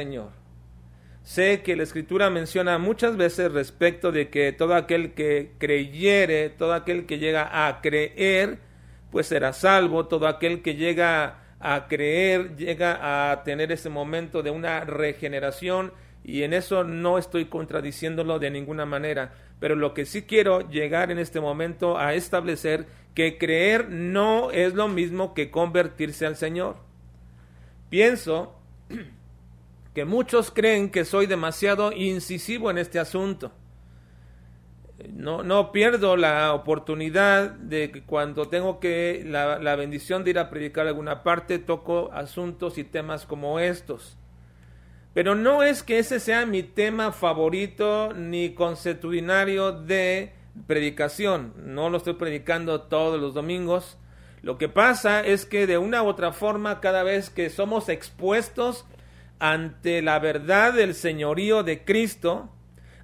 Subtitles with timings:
[0.00, 0.30] Señor.
[1.24, 6.72] Sé que la Escritura menciona muchas veces respecto de que todo aquel que creyere, todo
[6.72, 8.60] aquel que llega a creer,
[9.10, 14.52] pues será salvo, todo aquel que llega a creer, llega a tener ese momento de
[14.52, 20.22] una regeneración y en eso no estoy contradiciéndolo de ninguna manera, pero lo que sí
[20.22, 22.86] quiero llegar en este momento a establecer
[23.16, 26.76] que creer no es lo mismo que convertirse al Señor.
[27.90, 28.54] Pienso
[29.98, 33.50] que muchos creen que soy demasiado incisivo en este asunto.
[35.12, 40.38] No, no pierdo la oportunidad de que cuando tengo que la, la bendición de ir
[40.38, 44.16] a predicar alguna parte, toco asuntos y temas como estos.
[45.14, 50.32] Pero no es que ese sea mi tema favorito ni consuetudinario de
[50.68, 51.54] predicación.
[51.56, 53.98] No lo estoy predicando todos los domingos.
[54.42, 58.84] Lo que pasa es que de una u otra forma, cada vez que somos expuestos
[59.38, 62.50] ante la verdad del señorío de Cristo,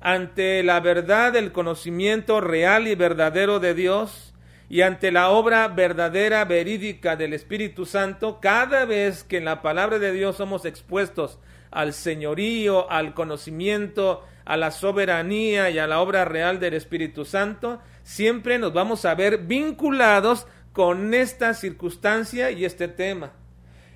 [0.00, 4.34] ante la verdad del conocimiento real y verdadero de Dios,
[4.68, 9.98] y ante la obra verdadera, verídica del Espíritu Santo, cada vez que en la palabra
[9.98, 11.38] de Dios somos expuestos
[11.70, 17.80] al señorío, al conocimiento, a la soberanía y a la obra real del Espíritu Santo,
[18.02, 23.32] siempre nos vamos a ver vinculados con esta circunstancia y este tema.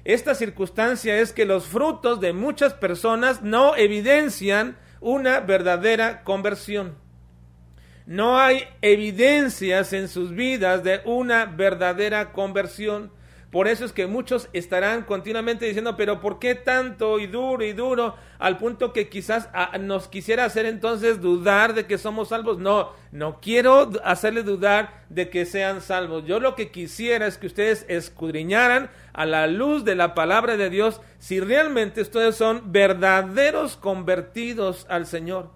[0.09, 6.97] Esta circunstancia es que los frutos de muchas personas no evidencian una verdadera conversión.
[8.07, 13.13] No hay evidencias en sus vidas de una verdadera conversión.
[13.51, 17.73] Por eso es que muchos estarán continuamente diciendo, pero ¿por qué tanto y duro y
[17.73, 18.15] duro?
[18.39, 22.59] Al punto que quizás ah, nos quisiera hacer entonces dudar de que somos salvos.
[22.59, 26.27] No, no quiero hacerle dudar de que sean salvos.
[26.27, 30.69] Yo lo que quisiera es que ustedes escudriñaran a la luz de la palabra de
[30.69, 35.53] Dios si realmente ustedes son verdaderos convertidos al Señor.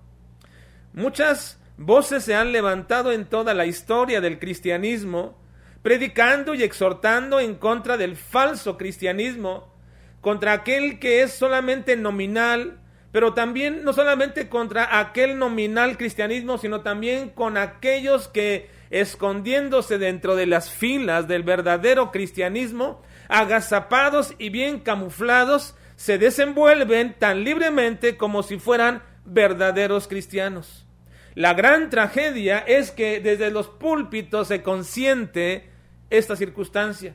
[0.94, 5.41] Muchas voces se han levantado en toda la historia del cristianismo
[5.82, 9.72] predicando y exhortando en contra del falso cristianismo,
[10.20, 12.78] contra aquel que es solamente nominal,
[13.10, 20.36] pero también no solamente contra aquel nominal cristianismo, sino también con aquellos que escondiéndose dentro
[20.36, 28.42] de las filas del verdadero cristianismo, agazapados y bien camuflados, se desenvuelven tan libremente como
[28.42, 30.86] si fueran verdaderos cristianos.
[31.34, 35.71] La gran tragedia es que desde los púlpitos se consiente
[36.12, 37.14] esta circunstancia.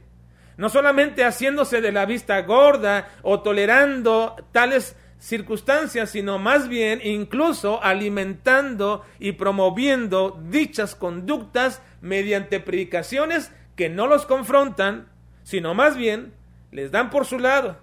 [0.57, 7.81] No solamente haciéndose de la vista gorda o tolerando tales circunstancias, sino más bien incluso
[7.83, 15.09] alimentando y promoviendo dichas conductas mediante predicaciones que no los confrontan,
[15.43, 16.33] sino más bien
[16.71, 17.77] les dan por su lado.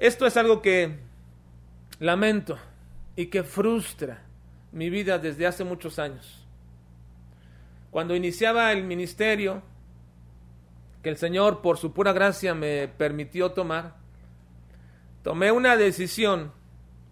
[0.00, 0.98] Esto es algo que
[2.00, 2.58] lamento
[3.14, 4.24] y que frustra
[4.72, 6.39] mi vida desde hace muchos años
[7.90, 9.62] cuando iniciaba el ministerio,
[11.02, 13.96] que el Señor por su pura gracia me permitió tomar,
[15.22, 16.52] tomé una decisión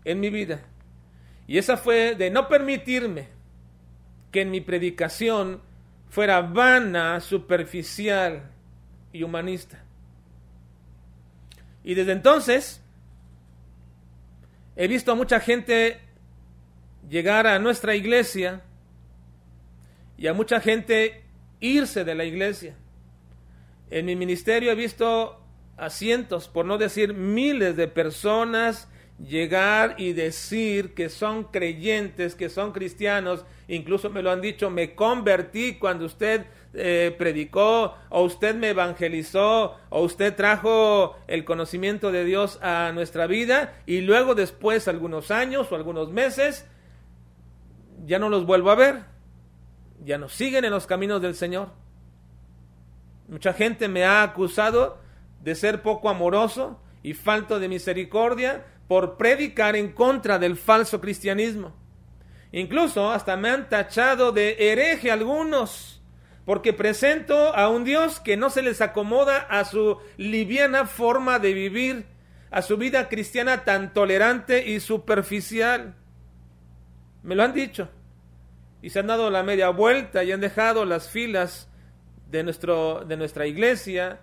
[0.04, 0.62] en mi vida.
[1.46, 3.28] Y esa fue de no permitirme
[4.30, 5.62] que en mi predicación
[6.08, 8.50] fuera vana, superficial
[9.12, 9.82] y humanista.
[11.82, 12.82] Y desde entonces
[14.76, 16.00] he visto a mucha gente
[17.08, 18.62] llegar a nuestra iglesia
[20.18, 21.22] y a mucha gente
[21.60, 22.74] irse de la iglesia.
[23.90, 25.40] En mi ministerio he visto
[25.76, 28.88] a cientos, por no decir miles de personas
[29.24, 34.94] llegar y decir que son creyentes, que son cristianos, incluso me lo han dicho, me
[34.94, 42.24] convertí cuando usted eh, predicó o usted me evangelizó o usted trajo el conocimiento de
[42.24, 46.66] Dios a nuestra vida y luego después algunos años o algunos meses
[48.04, 49.17] ya no los vuelvo a ver
[50.04, 51.70] ya no siguen en los caminos del Señor.
[53.28, 54.98] Mucha gente me ha acusado
[55.42, 61.74] de ser poco amoroso y falto de misericordia por predicar en contra del falso cristianismo.
[62.52, 66.02] Incluso hasta me han tachado de hereje algunos,
[66.46, 71.52] porque presento a un Dios que no se les acomoda a su liviana forma de
[71.52, 72.06] vivir,
[72.50, 75.94] a su vida cristiana tan tolerante y superficial.
[77.22, 77.90] Me lo han dicho
[78.82, 81.68] y se han dado la media vuelta y han dejado las filas
[82.30, 84.20] de, nuestro, de nuestra iglesia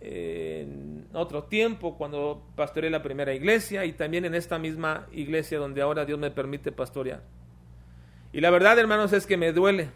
[0.00, 5.80] en otro tiempo cuando pastoreé la primera iglesia y también en esta misma iglesia donde
[5.80, 7.22] ahora Dios me permite pastorear.
[8.32, 9.90] Y la verdad, hermanos, es que me duele.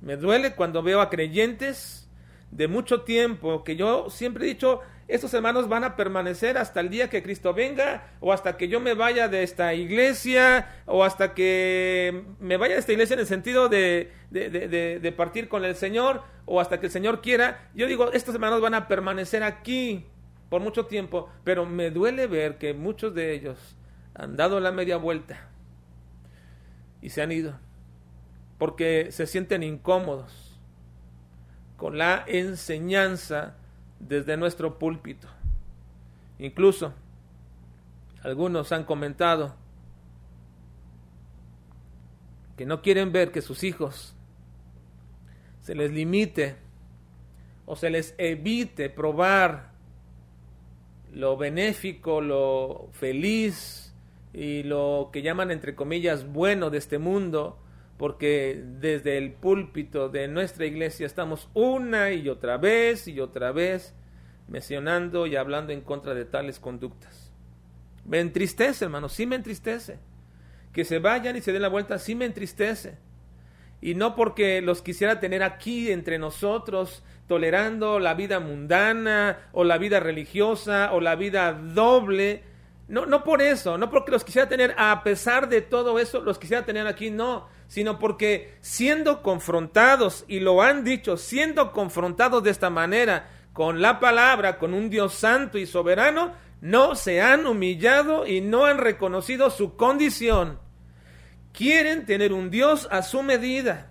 [0.00, 2.08] Me duele cuando veo a creyentes
[2.50, 6.90] de mucho tiempo que yo siempre he dicho, estos hermanos van a permanecer hasta el
[6.90, 11.32] día que Cristo venga, o hasta que yo me vaya de esta iglesia, o hasta
[11.32, 16.22] que me vaya de esta iglesia en el sentido de, de, partir con el Señor,
[16.44, 17.70] o hasta que el Señor quiera.
[17.74, 20.06] Yo digo, estos hermanos van a permanecer aquí
[20.48, 23.76] por mucho tiempo, pero me duele ver que muchos de ellos
[24.14, 25.48] han dado la media vuelta
[27.00, 27.60] y se han ido,
[28.58, 30.58] porque se sienten incómodos
[31.76, 33.56] con la enseñanza
[33.98, 35.28] desde nuestro púlpito.
[36.38, 36.92] Incluso
[38.22, 39.54] algunos han comentado
[42.56, 44.14] que no quieren ver que sus hijos
[45.60, 46.56] se les limite
[47.66, 49.72] o se les evite probar
[51.12, 53.94] lo benéfico, lo feliz
[54.32, 57.58] y lo que llaman entre comillas bueno de este mundo,
[57.96, 63.94] porque desde el púlpito de nuestra iglesia estamos una y otra vez y otra vez
[64.48, 67.32] mencionando y hablando en contra de tales conductas.
[68.04, 69.98] Me entristece, hermano, sí me entristece.
[70.72, 72.98] Que se vayan y se den la vuelta, sí me entristece.
[73.80, 79.78] Y no porque los quisiera tener aquí entre nosotros, tolerando la vida mundana o la
[79.78, 82.42] vida religiosa o la vida doble.
[82.88, 86.38] No, no por eso, no porque los quisiera tener, a pesar de todo eso, los
[86.38, 92.50] quisiera tener aquí, no, sino porque siendo confrontados, y lo han dicho, siendo confrontados de
[92.50, 98.26] esta manera, con la palabra, con un Dios santo y soberano, no se han humillado
[98.26, 100.58] y no han reconocido su condición.
[101.52, 103.90] Quieren tener un Dios a su medida,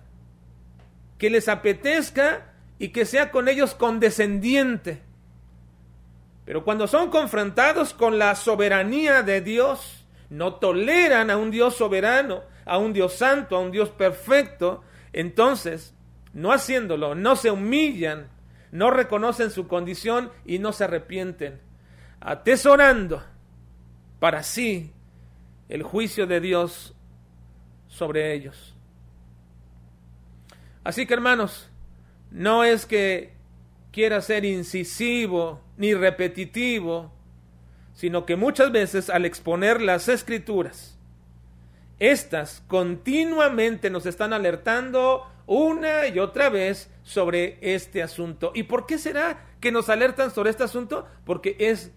[1.18, 5.02] que les apetezca y que sea con ellos condescendiente.
[6.44, 12.42] Pero cuando son confrontados con la soberanía de Dios, no toleran a un Dios soberano,
[12.66, 14.82] a un Dios santo, a un Dios perfecto,
[15.12, 15.94] entonces,
[16.34, 18.28] no haciéndolo, no se humillan,
[18.70, 21.60] no reconocen su condición y no se arrepienten,
[22.20, 23.22] atesorando
[24.18, 24.92] para sí
[25.68, 26.94] el juicio de Dios
[27.86, 28.74] sobre ellos.
[30.84, 31.70] Así que hermanos,
[32.30, 33.32] no es que
[33.92, 37.12] quiera ser incisivo ni repetitivo,
[37.94, 40.95] sino que muchas veces al exponer las escrituras,
[41.98, 48.52] estas continuamente nos están alertando una y otra vez sobre este asunto.
[48.54, 51.06] ¿Y por qué será que nos alertan sobre este asunto?
[51.24, 51.92] Porque es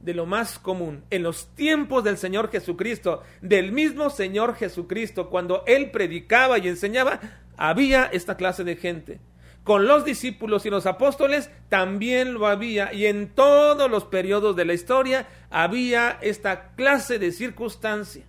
[0.00, 1.04] de lo más común.
[1.10, 7.20] En los tiempos del Señor Jesucristo, del mismo Señor Jesucristo, cuando Él predicaba y enseñaba,
[7.56, 9.20] había esta clase de gente.
[9.62, 14.66] Con los discípulos y los apóstoles también lo había y en todos los periodos de
[14.66, 18.24] la historia había esta clase de circunstancia.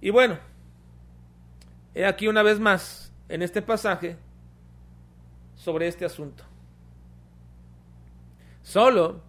[0.00, 0.38] Y bueno,
[1.94, 4.16] he aquí una vez más en este pasaje
[5.54, 6.44] sobre este asunto.
[8.62, 9.22] Solo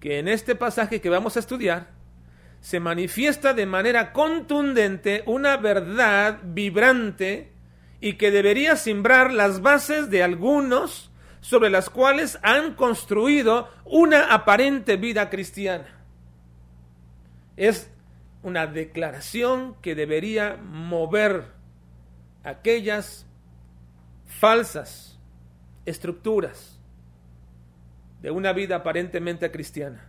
[0.00, 1.90] que en este pasaje que vamos a estudiar
[2.60, 7.52] se manifiesta de manera contundente una verdad vibrante
[8.00, 11.10] y que debería simbrar las bases de algunos
[11.40, 15.86] sobre las cuales han construido una aparente vida cristiana.
[17.56, 17.91] Es
[18.42, 21.44] una declaración que debería mover
[22.42, 23.26] aquellas
[24.26, 25.18] falsas
[25.84, 26.78] estructuras
[28.20, 30.08] de una vida aparentemente cristiana.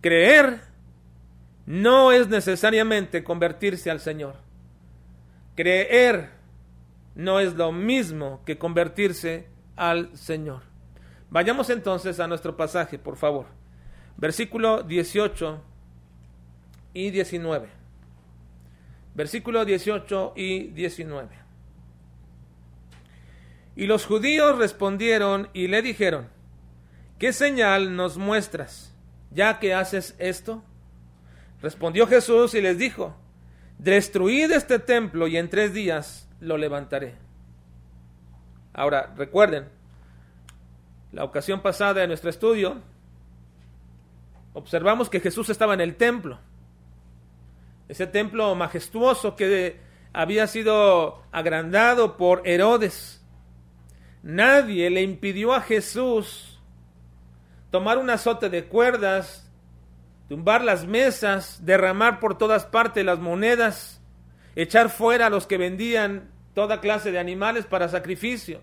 [0.00, 0.60] Creer
[1.66, 4.36] no es necesariamente convertirse al Señor.
[5.54, 6.30] Creer
[7.14, 10.62] no es lo mismo que convertirse al Señor.
[11.30, 13.46] Vayamos entonces a nuestro pasaje, por favor.
[14.16, 15.60] Versículo 18
[16.94, 17.68] y 19.
[19.14, 21.28] Versículo 18 y 19.
[23.76, 26.28] Y los judíos respondieron y le dijeron,
[27.18, 28.94] ¿qué señal nos muestras
[29.30, 30.62] ya que haces esto?
[31.60, 33.16] Respondió Jesús y les dijo,
[33.78, 37.16] destruid este templo y en tres días lo levantaré.
[38.72, 39.68] Ahora, recuerden,
[41.12, 42.80] la ocasión pasada de nuestro estudio,
[44.52, 46.38] observamos que Jesús estaba en el templo
[47.88, 49.80] ese templo majestuoso que
[50.12, 53.22] había sido agrandado por Herodes.
[54.22, 56.60] Nadie le impidió a Jesús
[57.70, 59.50] tomar un azote de cuerdas,
[60.28, 64.00] tumbar las mesas, derramar por todas partes las monedas,
[64.56, 68.62] echar fuera a los que vendían toda clase de animales para sacrificio.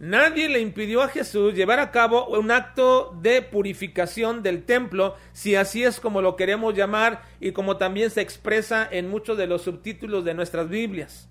[0.00, 5.54] Nadie le impidió a Jesús llevar a cabo un acto de purificación del templo, si
[5.54, 9.62] así es como lo queremos llamar y como también se expresa en muchos de los
[9.62, 11.28] subtítulos de nuestras Biblias.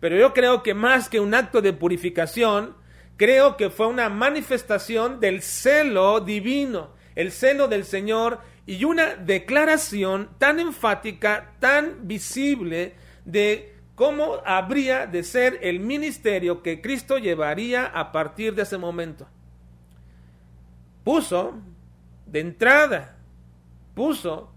[0.00, 2.74] Pero yo creo que más que un acto de purificación,
[3.16, 10.30] creo que fue una manifestación del celo divino, el celo del Señor y una declaración
[10.38, 18.12] tan enfática, tan visible de cómo habría de ser el ministerio que Cristo llevaría a
[18.12, 19.28] partir de ese momento.
[21.04, 21.52] Puso
[22.24, 23.18] de entrada,
[23.94, 24.54] puso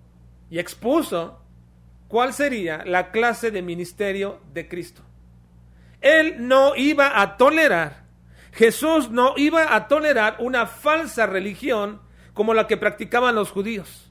[0.50, 1.42] y expuso
[2.08, 5.02] cuál sería la clase de ministerio de Cristo.
[6.00, 8.06] Él no iba a tolerar,
[8.54, 12.00] Jesús no iba a tolerar una falsa religión
[12.34, 14.03] como la que practicaban los judíos.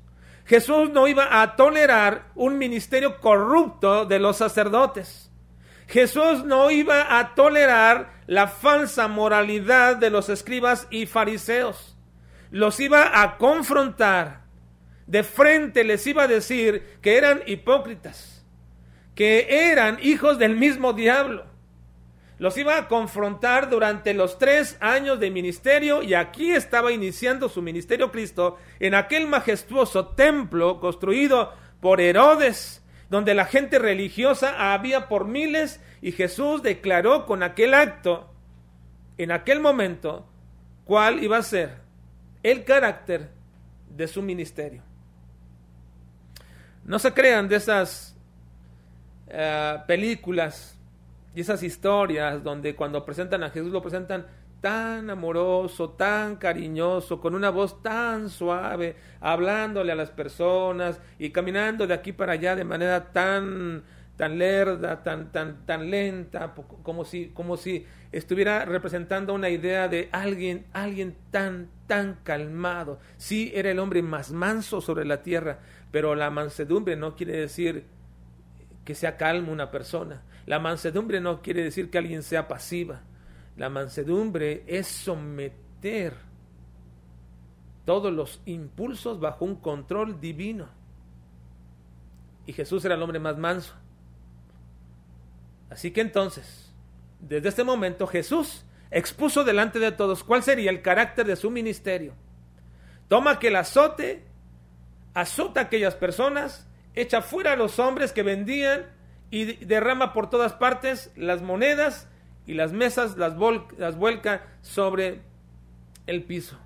[0.45, 5.31] Jesús no iba a tolerar un ministerio corrupto de los sacerdotes.
[5.87, 11.97] Jesús no iba a tolerar la falsa moralidad de los escribas y fariseos.
[12.51, 14.43] Los iba a confrontar
[15.07, 18.45] de frente les iba a decir que eran hipócritas,
[19.15, 21.45] que eran hijos del mismo diablo.
[22.43, 27.63] Los iba a confrontar durante los tres años de ministerio y aquí estaba iniciando su
[27.63, 35.25] ministerio Cristo en aquel majestuoso templo construido por Herodes, donde la gente religiosa había por
[35.25, 38.29] miles y Jesús declaró con aquel acto,
[39.19, 40.27] en aquel momento,
[40.85, 41.77] cuál iba a ser
[42.43, 43.31] el carácter
[43.89, 44.83] de su ministerio.
[46.83, 48.17] No se crean de esas
[49.29, 50.77] eh, películas
[51.35, 54.27] y esas historias donde cuando presentan a Jesús lo presentan
[54.61, 61.87] tan amoroso, tan cariñoso, con una voz tan suave, hablándole a las personas y caminando
[61.87, 63.83] de aquí para allá de manera tan
[64.17, 70.09] tan lerda, tan tan tan lenta, como si como si estuviera representando una idea de
[70.13, 73.01] alguien alguien tan tan calmado.
[73.17, 75.59] Sí, era el hombre más manso sobre la tierra,
[75.91, 77.87] pero la mansedumbre no quiere decir
[78.85, 80.23] que sea calmo una persona.
[80.47, 83.03] La mansedumbre no quiere decir que alguien sea pasiva.
[83.57, 86.15] La mansedumbre es someter
[87.85, 90.69] todos los impulsos bajo un control divino.
[92.47, 93.75] Y Jesús era el hombre más manso.
[95.71, 96.73] Así que entonces,
[97.21, 102.15] desde este momento Jesús expuso delante de todos cuál sería el carácter de su ministerio.
[103.09, 104.25] Toma que el azote
[105.15, 108.87] azota a aquellas personas, echa fuera a los hombres que vendían
[109.33, 112.07] y derrama por todas partes las monedas
[112.47, 113.35] y las mesas las,
[113.79, 115.23] las vuelca sobre
[116.07, 116.59] el piso.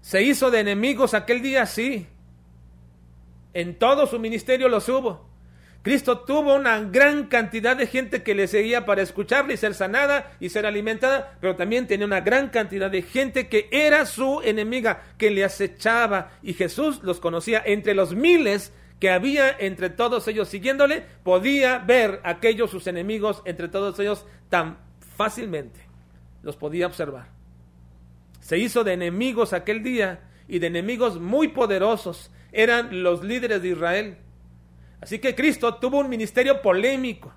[0.00, 2.08] Se hizo de enemigos aquel día, sí.
[3.54, 5.28] En todo su ministerio los hubo.
[5.82, 10.32] Cristo tuvo una gran cantidad de gente que le seguía para escucharle y ser sanada
[10.40, 15.04] y ser alimentada, pero también tenía una gran cantidad de gente que era su enemiga,
[15.16, 20.48] que le acechaba y Jesús los conocía entre los miles que había entre todos ellos
[20.48, 24.78] siguiéndole, podía ver aquellos sus enemigos entre todos ellos tan
[25.16, 25.80] fácilmente.
[26.42, 27.28] Los podía observar.
[28.40, 32.30] Se hizo de enemigos aquel día y de enemigos muy poderosos.
[32.52, 34.18] Eran los líderes de Israel
[35.00, 37.32] Así que Cristo tuvo un ministerio polémico,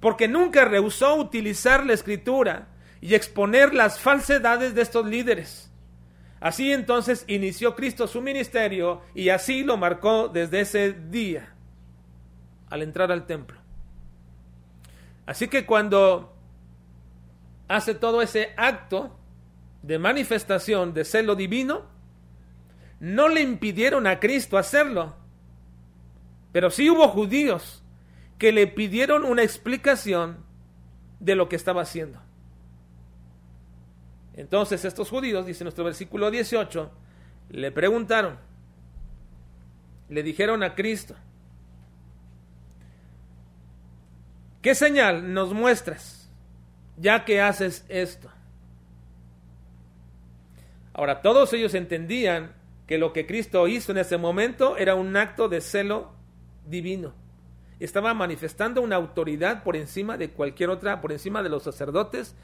[0.00, 2.68] porque nunca rehusó utilizar la escritura
[3.00, 5.70] y exponer las falsedades de estos líderes.
[6.40, 11.54] Así entonces inició Cristo su ministerio y así lo marcó desde ese día
[12.68, 13.58] al entrar al templo.
[15.24, 16.36] Así que cuando
[17.68, 19.18] hace todo ese acto
[19.82, 21.86] de manifestación de celo divino,
[23.00, 25.14] no le impidieron a Cristo hacerlo,
[26.52, 27.82] pero sí hubo judíos
[28.38, 30.44] que le pidieron una explicación
[31.20, 32.20] de lo que estaba haciendo.
[34.36, 36.90] Entonces estos judíos, dice nuestro versículo 18,
[37.50, 38.38] le preguntaron,
[40.08, 41.16] le dijeron a Cristo,
[44.62, 46.30] ¿qué señal nos muestras
[46.98, 48.30] ya que haces esto?
[50.92, 52.54] Ahora, todos ellos entendían
[52.86, 56.12] que lo que Cristo hizo en ese momento era un acto de celo
[56.66, 57.12] divino.
[57.80, 62.34] Estaba manifestando una autoridad por encima de cualquier otra, por encima de los sacerdotes,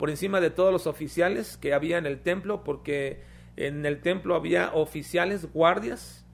[0.00, 3.20] por encima de todos los oficiales que había en el templo, porque
[3.56, 6.24] en el templo había oficiales, guardias,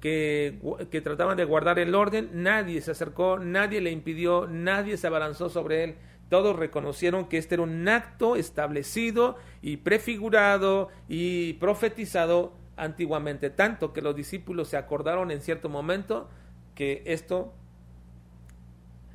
[0.00, 0.58] que,
[0.90, 5.48] que, trataban de guardar el orden, nadie se acercó, nadie le impidió, nadie se abalanzó
[5.50, 5.94] sobre él.
[6.30, 14.02] Todos reconocieron que este era un acto establecido y prefigurado y profetizado antiguamente, tanto que
[14.02, 16.28] los discípulos se acordaron en cierto momento
[16.74, 17.54] que esto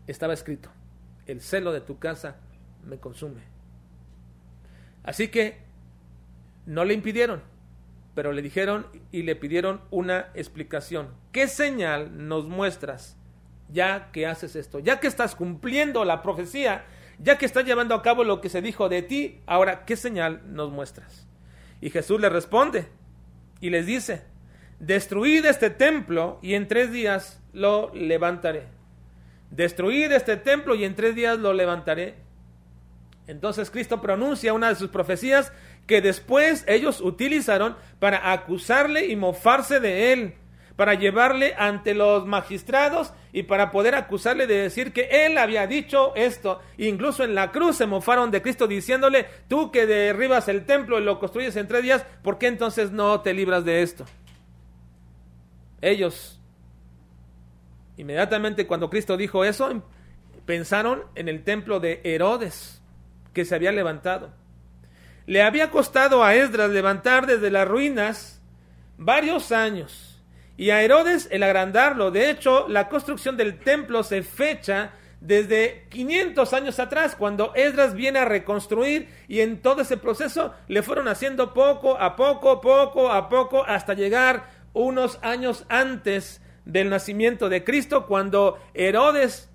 [0.07, 0.69] estaba escrito.
[1.25, 2.37] El celo de tu casa
[2.85, 3.51] me consume.
[5.03, 5.59] Así que
[6.65, 7.41] no le impidieron,
[8.13, 11.09] pero le dijeron y le pidieron una explicación.
[11.31, 13.17] ¿Qué señal nos muestras
[13.69, 14.79] ya que haces esto?
[14.79, 16.85] Ya que estás cumpliendo la profecía,
[17.19, 20.41] ya que estás llevando a cabo lo que se dijo de ti, ahora, ¿qué señal
[20.53, 21.27] nos muestras?
[21.79, 22.87] Y Jesús le responde
[23.59, 24.23] y les dice,
[24.79, 28.67] destruid este templo y en tres días lo levantaré.
[29.49, 32.15] Destruid este templo y en tres días lo levantaré.
[33.31, 35.53] Entonces Cristo pronuncia una de sus profecías
[35.87, 40.33] que después ellos utilizaron para acusarle y mofarse de él
[40.75, 46.13] para llevarle ante los magistrados y para poder acusarle de decir que él había dicho
[46.15, 46.59] esto.
[46.77, 51.03] Incluso en la cruz se mofaron de Cristo diciéndole, tú que derribas el templo y
[51.03, 54.05] lo construyes en tres días, ¿por qué entonces no te libras de esto?
[55.81, 56.41] Ellos,
[57.95, 59.83] inmediatamente cuando Cristo dijo eso,
[60.45, 62.80] pensaron en el templo de Herodes
[63.33, 64.31] que se había levantado.
[65.25, 68.41] Le había costado a Esdras levantar desde las ruinas
[68.97, 70.21] varios años
[70.57, 72.11] y a Herodes el agrandarlo.
[72.11, 78.19] De hecho, la construcción del templo se fecha desde 500 años atrás, cuando Esdras viene
[78.19, 83.29] a reconstruir y en todo ese proceso le fueron haciendo poco a poco, poco a
[83.29, 89.49] poco, hasta llegar unos años antes del nacimiento de Cristo, cuando Herodes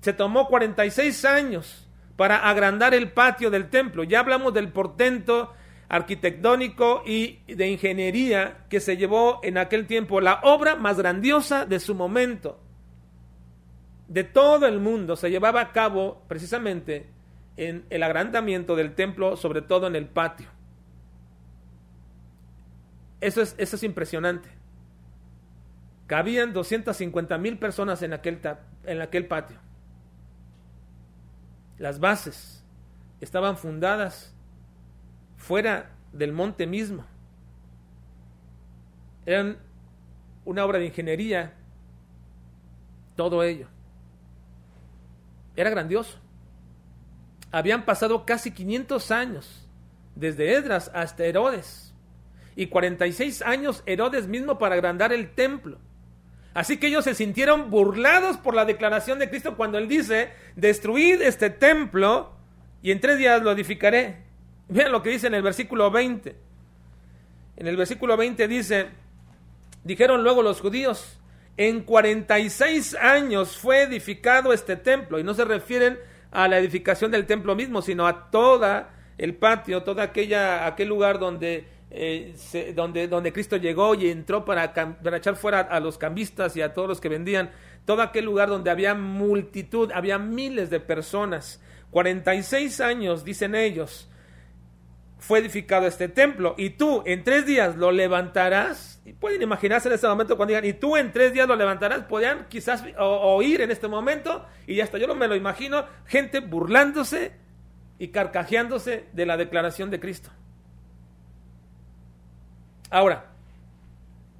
[0.00, 1.89] se tomó 46 años
[2.20, 4.04] para agrandar el patio del templo.
[4.04, 5.54] Ya hablamos del portento
[5.88, 11.80] arquitectónico y de ingeniería que se llevó en aquel tiempo, la obra más grandiosa de
[11.80, 12.60] su momento,
[14.06, 17.08] de todo el mundo, se llevaba a cabo precisamente
[17.56, 20.48] en el agrandamiento del templo, sobre todo en el patio.
[23.22, 24.50] Eso es, eso es impresionante.
[26.06, 28.40] Cabían 250 mil personas en aquel,
[28.84, 29.69] en aquel patio.
[31.80, 32.62] Las bases
[33.22, 34.34] estaban fundadas
[35.38, 37.06] fuera del monte mismo.
[39.24, 39.56] Eran
[40.44, 41.54] una obra de ingeniería,
[43.16, 43.66] todo ello.
[45.56, 46.18] Era grandioso.
[47.50, 49.66] Habían pasado casi 500 años,
[50.14, 51.94] desde Edras hasta Herodes,
[52.56, 55.78] y 46 años Herodes mismo para agrandar el templo.
[56.52, 61.22] Así que ellos se sintieron burlados por la declaración de Cristo cuando él dice, destruid
[61.22, 62.32] este templo
[62.82, 64.22] y en tres días lo edificaré.
[64.68, 66.36] Vean lo que dice en el versículo 20.
[67.56, 68.88] En el versículo 20 dice,
[69.84, 71.20] dijeron luego los judíos,
[71.56, 75.98] en 46 años fue edificado este templo, y no se refieren
[76.30, 81.18] a la edificación del templo mismo, sino a toda el patio, todo aquella, aquel lugar
[81.18, 86.56] donde, eh, donde, donde Cristo llegó y entró para, para echar fuera a los cambistas
[86.56, 87.50] y a todos los que vendían,
[87.84, 91.60] todo aquel lugar donde había multitud, había miles de personas.
[91.90, 94.08] 46 años, dicen ellos,
[95.18, 99.02] fue edificado este templo y tú en tres días lo levantarás.
[99.04, 102.04] Y pueden imaginarse en este momento cuando digan, y tú en tres días lo levantarás,
[102.04, 107.32] podrían quizás oír en este momento, y hasta yo no me lo imagino, gente burlándose
[107.98, 110.30] y carcajeándose de la declaración de Cristo.
[112.90, 113.26] Ahora,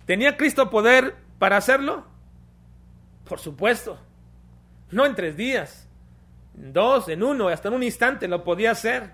[0.06, 2.04] ¿tenía Cristo poder para hacerlo?
[3.24, 3.98] Por supuesto.
[4.90, 5.88] No en tres días,
[6.56, 9.12] en dos, en uno, hasta en un instante lo podía hacer.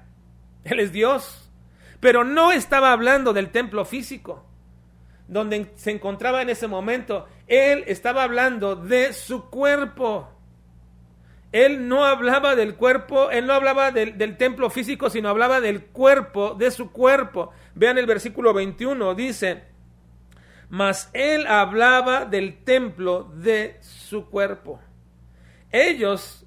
[0.64, 1.50] Él es Dios.
[2.00, 4.44] Pero no estaba hablando del templo físico,
[5.28, 7.26] donde se encontraba en ese momento.
[7.46, 10.28] Él estaba hablando de su cuerpo.
[11.52, 15.84] Él no hablaba del cuerpo, él no hablaba del, del, templo físico, sino hablaba del
[15.84, 17.52] cuerpo, de su cuerpo.
[17.76, 19.62] Vean el versículo 21, dice,
[20.68, 24.80] mas él hablaba del templo de su cuerpo.
[25.70, 26.44] Ellos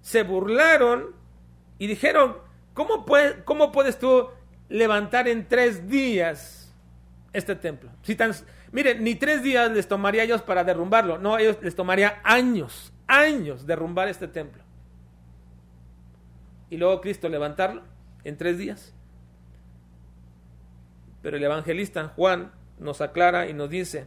[0.00, 1.16] se burlaron
[1.78, 2.36] y dijeron,
[2.74, 4.28] ¿cómo, puede, cómo puedes tú
[4.68, 6.58] levantar en tres días
[7.32, 7.90] este templo.
[8.02, 8.32] Si tan,
[8.72, 12.20] miren, ni tres días les tomaría a ellos para derrumbarlo, no, a ellos les tomaría
[12.24, 14.62] años, años derrumbar este templo.
[16.70, 17.82] Y luego Cristo levantarlo
[18.24, 18.94] en tres días.
[21.28, 24.06] Pero el evangelista Juan nos aclara y nos dice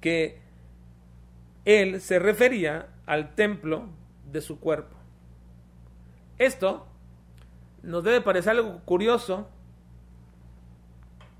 [0.00, 0.38] que
[1.64, 3.88] él se refería al templo
[4.30, 4.94] de su cuerpo.
[6.38, 6.86] Esto
[7.82, 9.48] nos debe parecer algo curioso.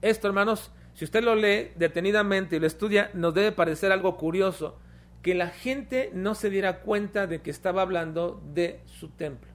[0.02, 4.76] Esto, hermanos, si usted lo lee detenidamente y lo estudia, nos debe parecer algo curioso
[5.22, 9.52] que la gente no se diera cuenta de que estaba hablando de su templo,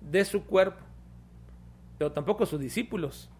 [0.00, 0.82] de su cuerpo,
[1.96, 3.30] pero tampoco sus discípulos.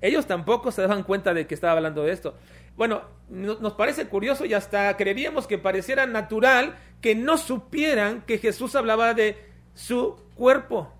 [0.00, 2.36] Ellos tampoco se daban cuenta de que estaba hablando de esto.
[2.76, 8.76] Bueno, nos parece curioso y hasta creeríamos que pareciera natural que no supieran que Jesús
[8.76, 9.36] hablaba de
[9.74, 10.92] su cuerpo.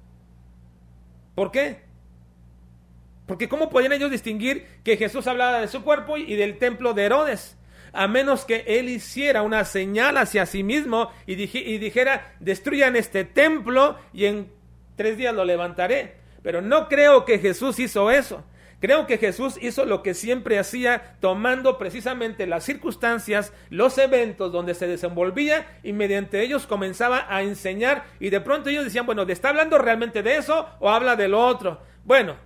[1.35, 1.83] ¿Por qué?
[3.27, 7.05] Porque ¿cómo podían ellos distinguir que Jesús hablaba de su cuerpo y del templo de
[7.05, 7.59] Herodes?
[7.93, 13.25] a menos que él hiciera una señal hacia sí mismo y, y dijera, destruyan este
[13.25, 14.53] templo y en
[14.97, 16.17] tres días lo levantaré.
[16.43, 18.45] Pero no creo que Jesús hizo eso.
[18.81, 24.75] Creo que Jesús hizo lo que siempre hacía, tomando precisamente las circunstancias, los eventos donde
[24.75, 29.49] se desenvolvía y mediante ellos comenzaba a enseñar y de pronto ellos decían, bueno, ¿está
[29.49, 31.83] hablando realmente de eso o habla de lo otro?
[32.05, 32.37] Bueno,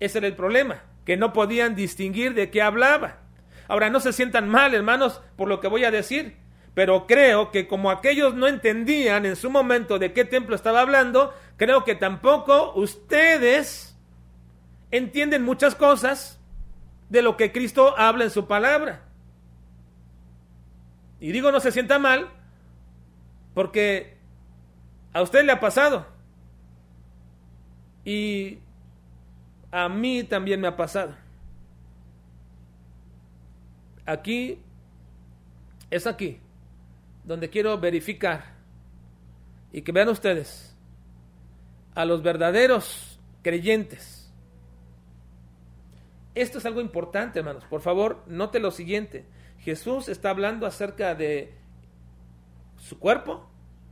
[0.00, 3.20] ese era el problema, que no podían distinguir de qué hablaba.
[3.66, 6.36] Ahora, no se sientan mal, hermanos, por lo que voy a decir,
[6.74, 11.32] pero creo que como aquellos no entendían en su momento de qué templo estaba hablando,
[11.56, 13.89] creo que tampoco ustedes
[14.90, 16.38] entienden muchas cosas
[17.08, 19.02] de lo que Cristo habla en su palabra.
[21.20, 22.30] Y digo no se sienta mal
[23.54, 24.16] porque
[25.12, 26.06] a usted le ha pasado.
[28.04, 28.58] Y
[29.70, 31.14] a mí también me ha pasado.
[34.06, 34.58] Aquí
[35.90, 36.40] es aquí
[37.24, 38.54] donde quiero verificar
[39.72, 40.74] y que vean ustedes
[41.94, 44.19] a los verdaderos creyentes
[46.34, 47.64] esto es algo importante, hermanos.
[47.64, 49.24] Por favor, note lo siguiente.
[49.58, 51.54] Jesús está hablando acerca de
[52.76, 53.48] su cuerpo,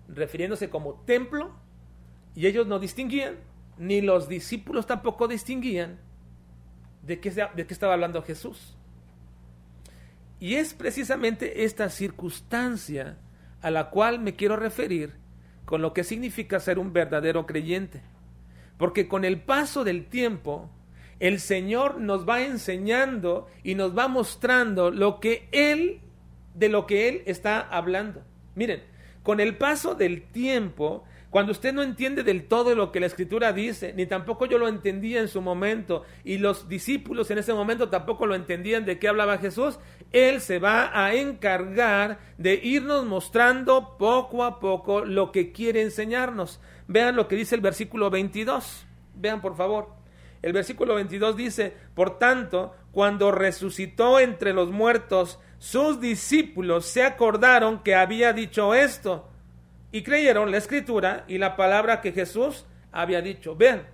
[0.09, 1.53] refiriéndose como templo,
[2.35, 3.37] y ellos no distinguían,
[3.77, 5.99] ni los discípulos tampoco distinguían
[7.03, 7.29] de qué,
[7.69, 8.77] estaba hablando Jesús.
[10.41, 13.19] Y es precisamente esta circunstancia
[13.61, 15.15] a la cual me quiero referir
[15.65, 18.03] con lo que significa ser un verdadero creyente.
[18.79, 20.71] Porque con el paso del tiempo,
[21.21, 26.01] el Señor nos va enseñando y nos va mostrando lo que Él,
[26.55, 28.23] de lo que Él está hablando.
[28.55, 28.83] Miren,
[29.23, 33.53] con el paso del tiempo, cuando usted no entiende del todo lo que la escritura
[33.53, 37.91] dice, ni tampoco yo lo entendía en su momento, y los discípulos en ese momento
[37.91, 39.79] tampoco lo entendían de qué hablaba Jesús,
[40.13, 46.61] Él se va a encargar de irnos mostrando poco a poco lo que quiere enseñarnos.
[46.87, 48.87] Vean lo que dice el versículo 22.
[49.15, 49.98] Vean por favor.
[50.43, 57.83] El versículo 22 dice, por tanto, cuando resucitó entre los muertos, sus discípulos se acordaron
[57.83, 59.29] que había dicho esto
[59.91, 63.57] y creyeron la escritura y la palabra que Jesús había dicho.
[63.57, 63.87] Vean,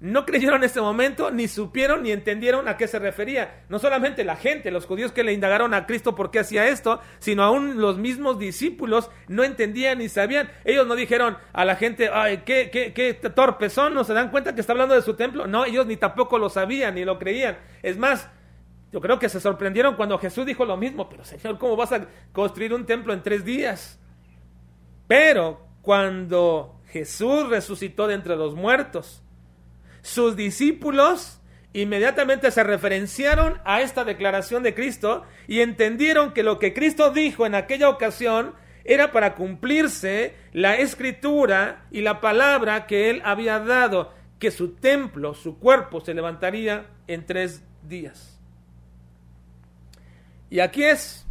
[0.00, 3.64] no creyeron en este momento, ni supieron ni entendieron a qué se refería.
[3.68, 7.00] No solamente la gente, los judíos que le indagaron a Cristo por qué hacía esto,
[7.18, 10.50] sino aún los mismos discípulos no entendían ni sabían.
[10.64, 14.30] Ellos no dijeron a la gente, ay, qué, qué, qué torpes son, no se dan
[14.30, 15.48] cuenta que está hablando de su templo.
[15.48, 17.58] No, ellos ni tampoco lo sabían ni lo creían.
[17.82, 18.30] Es más,
[18.92, 22.06] yo creo que se sorprendieron cuando Jesús dijo lo mismo, pero Señor, ¿cómo vas a
[22.32, 23.98] construir un templo en tres días?
[25.08, 29.24] Pero cuando Jesús resucitó de entre los muertos,
[30.02, 31.40] sus discípulos
[31.72, 37.46] inmediatamente se referenciaron a esta declaración de Cristo y entendieron que lo que Cristo dijo
[37.46, 44.14] en aquella ocasión era para cumplirse la escritura y la palabra que él había dado,
[44.38, 48.40] que su templo, su cuerpo, se levantaría en tres días.
[50.48, 51.26] Y aquí es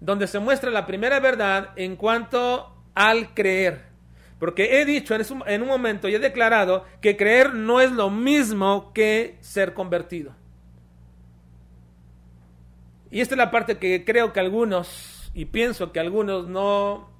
[0.00, 3.87] donde se muestra la primera verdad en cuanto al creer.
[4.38, 8.92] Porque he dicho en un momento y he declarado que creer no es lo mismo
[8.92, 10.34] que ser convertido.
[13.10, 17.10] Y esta es la parte que creo que algunos, y pienso que algunos no,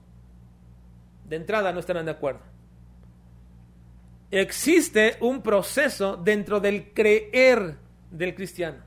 [1.25, 2.41] de entrada no estarán de acuerdo.
[4.31, 7.77] Existe un proceso dentro del creer
[8.11, 8.85] del cristiano.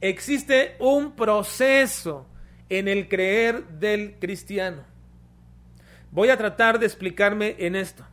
[0.00, 2.26] Existe un proceso
[2.68, 4.91] en el creer del cristiano.
[6.12, 8.04] Voy a tratar de explicarme en esto.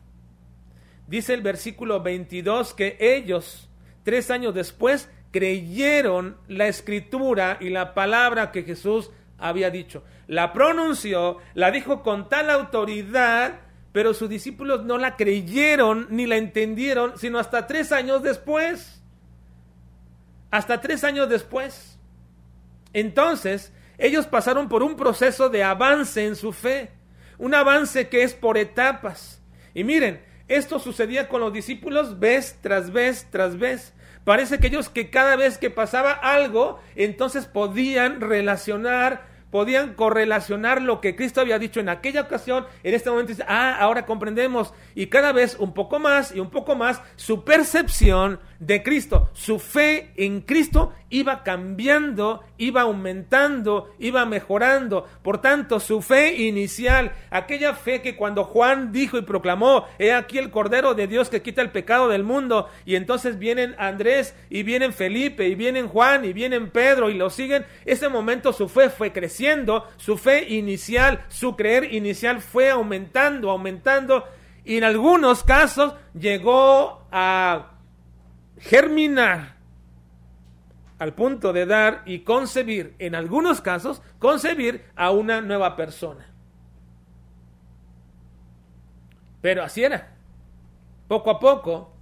[1.07, 3.69] Dice el versículo 22 que ellos,
[4.03, 10.03] tres años después, creyeron la escritura y la palabra que Jesús había dicho.
[10.27, 13.59] La pronunció, la dijo con tal autoridad,
[13.91, 19.03] pero sus discípulos no la creyeron ni la entendieron, sino hasta tres años después.
[20.51, 21.99] Hasta tres años después.
[22.93, 26.98] Entonces, ellos pasaron por un proceso de avance en su fe
[27.39, 29.41] un avance que es por etapas.
[29.73, 33.93] Y miren, esto sucedía con los discípulos vez tras vez tras vez.
[34.23, 41.01] Parece que ellos que cada vez que pasaba algo, entonces podían relacionar, podían correlacionar lo
[41.01, 44.73] que Cristo había dicho en aquella ocasión, en este momento dice, ah, ahora comprendemos.
[44.93, 49.29] Y cada vez un poco más y un poco más, su percepción de Cristo.
[49.33, 55.07] Su fe en Cristo iba cambiando, iba aumentando, iba mejorando.
[55.23, 60.37] Por tanto, su fe inicial, aquella fe que cuando Juan dijo y proclamó, he aquí
[60.37, 64.63] el Cordero de Dios que quita el pecado del mundo, y entonces vienen Andrés y
[64.63, 68.89] vienen Felipe y vienen Juan y vienen Pedro y lo siguen, ese momento su fe
[68.89, 74.25] fue creciendo, su fe inicial, su creer inicial fue aumentando, aumentando
[74.65, 77.78] y en algunos casos llegó a
[78.59, 79.55] germinar
[80.99, 86.29] al punto de dar y concebir, en algunos casos, concebir a una nueva persona.
[89.41, 90.15] Pero así era.
[91.07, 91.93] Poco a poco,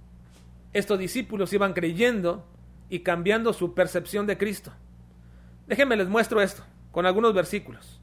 [0.72, 2.44] estos discípulos iban creyendo
[2.90, 4.72] y cambiando su percepción de Cristo.
[5.68, 8.00] Déjenme les muestro esto con algunos versículos.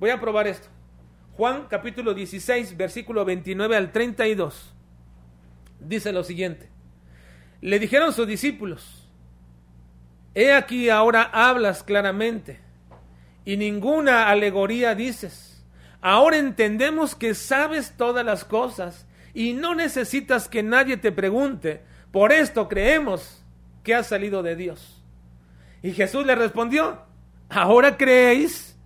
[0.00, 0.68] Voy a probar esto.
[1.36, 4.72] Juan capítulo 16, versículo 29 al 32.
[5.80, 6.73] Dice lo siguiente.
[7.64, 9.08] Le dijeron sus discípulos,
[10.34, 12.60] He aquí ahora hablas claramente
[13.46, 15.64] y ninguna alegoría dices.
[16.02, 21.80] Ahora entendemos que sabes todas las cosas y no necesitas que nadie te pregunte.
[22.12, 23.42] Por esto creemos
[23.82, 25.02] que has salido de Dios.
[25.82, 27.00] Y Jesús le respondió,
[27.48, 28.76] ¿ahora creéis?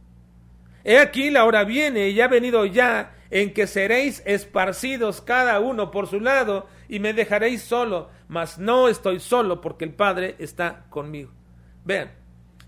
[0.85, 5.91] He aquí la hora viene y ha venido ya en que seréis esparcidos cada uno
[5.91, 10.85] por su lado y me dejaréis solo, mas no estoy solo porque el Padre está
[10.91, 11.33] conmigo.
[11.85, 12.13] Vean,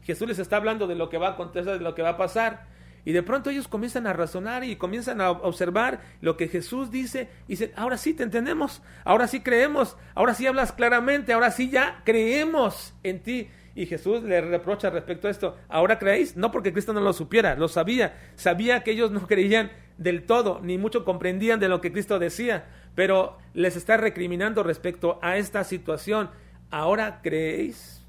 [0.03, 2.17] Jesús les está hablando de lo que va a acontecer, de lo que va a
[2.17, 2.69] pasar.
[3.05, 7.31] Y de pronto ellos comienzan a razonar y comienzan a observar lo que Jesús dice
[7.47, 11.71] y dicen, ahora sí te entendemos, ahora sí creemos, ahora sí hablas claramente, ahora sí
[11.71, 13.49] ya creemos en ti.
[13.75, 16.37] Y Jesús le reprocha respecto a esto, ¿ahora creéis?
[16.37, 20.61] No porque Cristo no lo supiera, lo sabía, sabía que ellos no creían del todo,
[20.63, 25.65] ni mucho comprendían de lo que Cristo decía, pero les está recriminando respecto a esta
[25.65, 26.31] situación.
[26.71, 28.05] ¿Ahora creéis?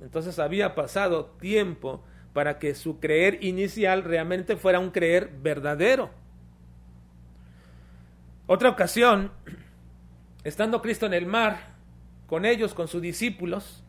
[0.00, 6.10] Entonces había pasado tiempo para que su creer inicial realmente fuera un creer verdadero.
[8.46, 9.30] Otra ocasión,
[10.44, 11.74] estando Cristo en el mar,
[12.26, 13.84] con ellos, con sus discípulos,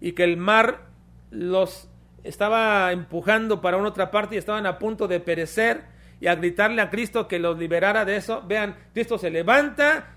[0.00, 0.86] y que el mar
[1.30, 1.88] los
[2.24, 5.84] estaba empujando para una otra parte y estaban a punto de perecer
[6.20, 8.42] y a gritarle a Cristo que los liberara de eso.
[8.46, 10.16] Vean, Cristo se levanta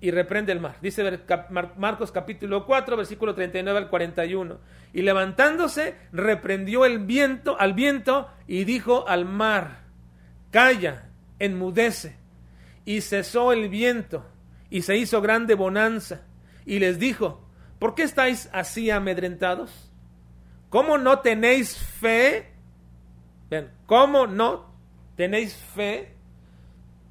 [0.00, 0.76] y reprende el mar.
[0.80, 1.20] Dice
[1.76, 4.58] Marcos capítulo 4, versículo 39 al 41.
[4.92, 9.84] Y levantándose, reprendió el viento al viento y dijo al mar:
[10.50, 12.16] Calla, enmudece.
[12.84, 14.24] Y cesó el viento
[14.70, 16.22] y se hizo grande bonanza.
[16.64, 17.46] Y les dijo:
[17.78, 19.90] ¿Por qué estáis así amedrentados?
[20.70, 22.52] ¿Cómo no tenéis fe?
[23.50, 24.67] Ven, ¿cómo no
[25.18, 26.14] tenéis fe?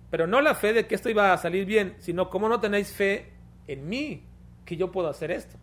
[0.09, 2.93] Pero no la fe de que esto iba a salir bien, sino cómo no tenéis
[2.93, 3.33] fe
[3.67, 4.23] en mí,
[4.63, 5.57] que yo puedo hacer esto.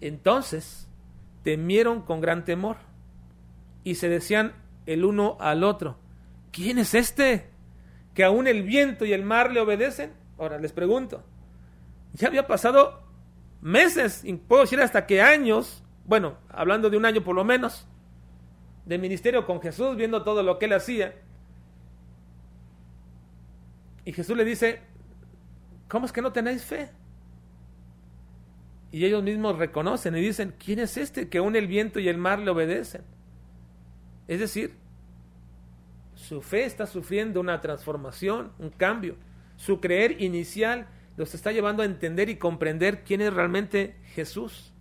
[0.00, 0.88] Entonces
[1.42, 2.76] temieron con gran temor
[3.82, 4.52] y se decían
[4.86, 5.98] el uno al otro,
[6.52, 7.50] ¿quién es este?
[8.14, 10.12] Que aún el viento y el mar le obedecen.
[10.38, 11.24] Ahora les pregunto,
[12.12, 13.02] ya había pasado
[13.60, 17.88] meses, puedo decir hasta que años, bueno, hablando de un año por lo menos,
[18.86, 21.16] de ministerio con Jesús, viendo todo lo que él hacía.
[24.08, 24.80] Y Jesús le dice,
[25.86, 26.88] ¿cómo es que no tenéis fe?
[28.90, 32.16] Y ellos mismos reconocen y dicen, ¿quién es este que aún el viento y el
[32.16, 33.02] mar le obedecen?
[34.26, 34.76] Es decir,
[36.14, 39.16] su fe está sufriendo una transformación, un cambio.
[39.56, 40.86] Su creer inicial
[41.18, 44.72] los está llevando a entender y comprender quién es realmente Jesús.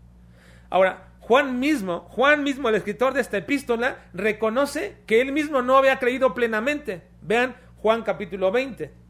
[0.69, 5.75] Ahora, Juan mismo, Juan mismo, el escritor de esta epístola, reconoce que él mismo no
[5.75, 7.01] había creído plenamente.
[7.21, 9.06] Vean Juan capítulo 20,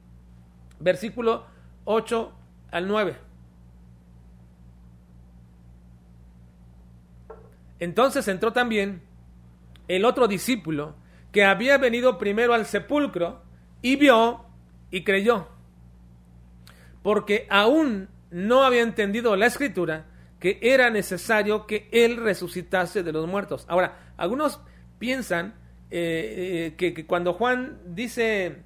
[0.80, 1.46] versículo
[1.86, 2.32] 8
[2.72, 3.18] al 9.
[7.80, 9.02] Entonces entró también
[9.88, 10.96] el otro discípulo
[11.32, 13.42] que había venido primero al sepulcro
[13.82, 14.46] y vio
[14.90, 15.48] y creyó
[17.08, 20.08] porque aún no había entendido la escritura
[20.42, 23.64] que era necesario que él resucitase de los muertos.
[23.70, 24.60] Ahora, algunos
[25.00, 25.56] piensan
[25.90, 28.58] eh, eh, que, cuando Juan dice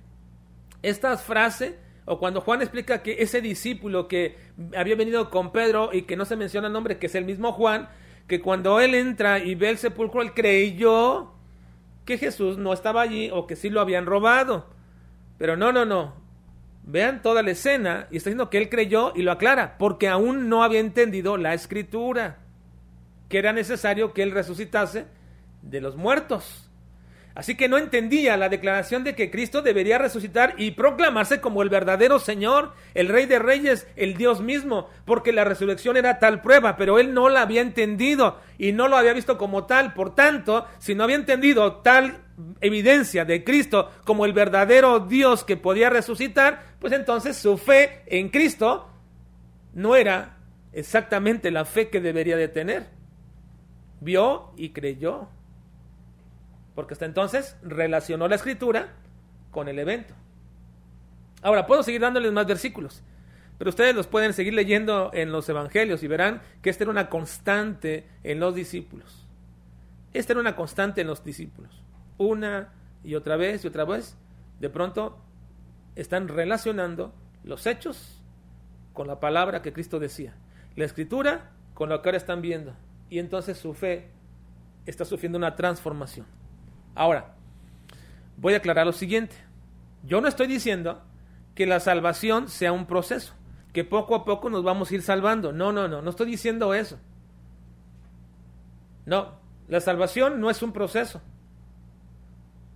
[0.82, 1.76] estas frases,
[2.12, 4.36] o cuando Juan explica que ese discípulo que
[4.76, 7.88] había venido con Pedro y que no se menciona nombre, que es el mismo Juan,
[8.28, 11.32] que cuando él entra y ve el sepulcro, él creyó
[12.04, 14.68] que Jesús no estaba allí o que sí lo habían robado.
[15.38, 16.16] Pero no, no, no.
[16.84, 20.50] Vean toda la escena y está diciendo que él creyó y lo aclara, porque aún
[20.50, 22.40] no había entendido la escritura,
[23.30, 25.06] que era necesario que él resucitase
[25.62, 26.70] de los muertos.
[27.34, 31.70] Así que no entendía la declaración de que Cristo debería resucitar y proclamarse como el
[31.70, 36.76] verdadero Señor, el Rey de Reyes, el Dios mismo, porque la resurrección era tal prueba,
[36.76, 39.94] pero él no la había entendido y no lo había visto como tal.
[39.94, 42.20] Por tanto, si no había entendido tal
[42.60, 48.30] evidencia de Cristo como el verdadero Dios que podía resucitar, pues entonces su fe en
[48.30, 48.90] Cristo
[49.74, 50.38] no era
[50.74, 52.88] exactamente la fe que debería de tener.
[54.02, 55.30] Vio y creyó
[56.76, 58.90] porque hasta entonces relacionó la escritura
[59.52, 60.14] con el evento.
[61.42, 63.04] Ahora, puedo seguir dándoles más versículos,
[63.58, 67.10] pero ustedes los pueden seguir leyendo en los evangelios y verán que esta era una
[67.10, 69.28] constante en los discípulos.
[70.14, 71.84] Esta era una constante en los discípulos.
[72.18, 74.18] Una y otra vez y otra vez,
[74.60, 75.18] de pronto
[75.96, 78.22] están relacionando los hechos
[78.94, 80.36] con la palabra que Cristo decía,
[80.76, 82.74] la escritura con lo que ahora están viendo,
[83.10, 84.10] y entonces su fe
[84.86, 86.26] está sufriendo una transformación.
[86.96, 87.34] Ahora,
[88.38, 89.36] voy a aclarar lo siguiente.
[90.04, 91.02] Yo no estoy diciendo
[91.56, 93.34] que la salvación sea un proceso,
[93.74, 95.52] que poco a poco nos vamos a ir salvando.
[95.52, 97.00] No, no, no, no estoy diciendo eso.
[99.06, 99.34] No,
[99.68, 101.22] la salvación no es un proceso,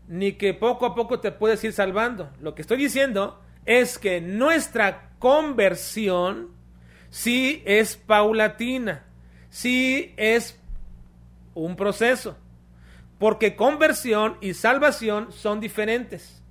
[0.07, 2.31] ni que poco a poco te puedes ir salvando.
[2.41, 6.49] Lo que estoy diciendo es que nuestra conversión
[7.09, 9.03] sí es paulatina,
[9.49, 10.59] sí es
[11.53, 12.37] un proceso.
[13.19, 16.41] Porque conversión y salvación son diferentes.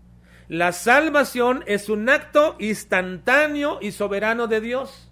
[0.48, 5.10] La salvación es un acto instantáneo y soberano de Dios.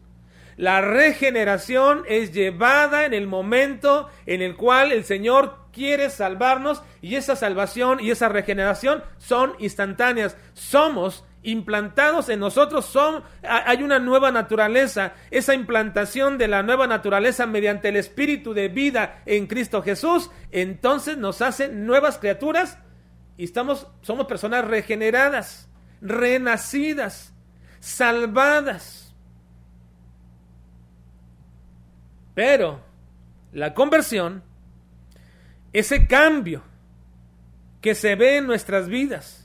[0.56, 7.16] La regeneración es llevada en el momento en el cual el Señor quiere salvarnos y
[7.16, 10.36] esa salvación y esa regeneración son instantáneas.
[10.52, 17.46] Somos implantados en nosotros son hay una nueva naturaleza, esa implantación de la nueva naturaleza
[17.46, 22.78] mediante el espíritu de vida en Cristo Jesús, entonces nos hace nuevas criaturas
[23.36, 25.68] y estamos somos personas regeneradas,
[26.00, 27.32] renacidas,
[27.80, 29.14] salvadas.
[32.34, 32.80] Pero
[33.52, 34.42] la conversión
[35.72, 36.62] ese cambio
[37.80, 39.41] que se ve en nuestras vidas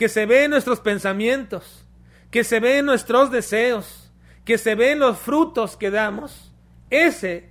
[0.00, 1.84] que se ve en nuestros pensamientos,
[2.30, 4.10] que se ve en nuestros deseos,
[4.46, 6.54] que se ve en los frutos que damos,
[6.88, 7.50] ese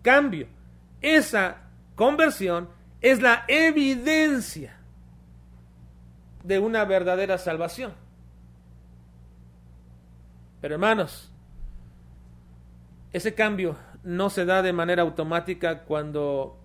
[0.00, 0.46] cambio,
[1.00, 1.62] esa
[1.96, 2.68] conversión
[3.00, 4.78] es la evidencia
[6.44, 7.92] de una verdadera salvación.
[10.60, 11.32] Pero hermanos,
[13.12, 16.56] ese cambio no se da de manera automática cuando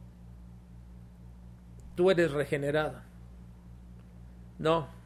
[1.95, 3.01] tú eres regenerado.
[4.59, 4.98] No,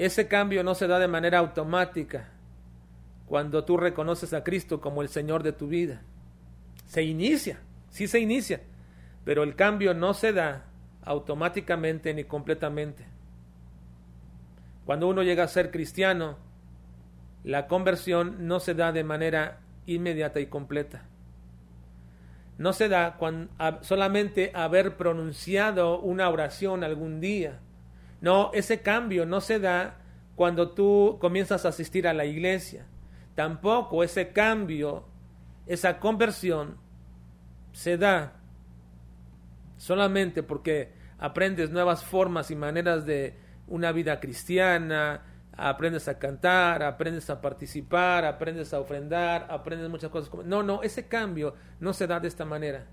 [0.00, 2.30] ese cambio no se da de manera automática
[3.26, 6.00] cuando tú reconoces a Cristo como el Señor de tu vida.
[6.86, 7.60] Se inicia,
[7.90, 8.62] sí se inicia,
[9.26, 10.64] pero el cambio no se da
[11.04, 13.04] automáticamente ni completamente.
[14.86, 16.38] Cuando uno llega a ser cristiano,
[17.44, 21.02] la conversión no se da de manera inmediata y completa.
[22.56, 27.60] No se da cuando, solamente haber pronunciado una oración algún día
[28.20, 29.96] no, ese cambio no se da
[30.36, 32.86] cuando tú comienzas a asistir a la iglesia.
[33.34, 35.04] Tampoco ese cambio,
[35.66, 36.76] esa conversión
[37.72, 38.34] se da
[39.76, 45.22] solamente porque aprendes nuevas formas y maneras de una vida cristiana,
[45.56, 50.44] aprendes a cantar, aprendes a participar, aprendes a ofrendar, aprendes muchas cosas.
[50.44, 52.86] No, no, ese cambio no se da de esta manera.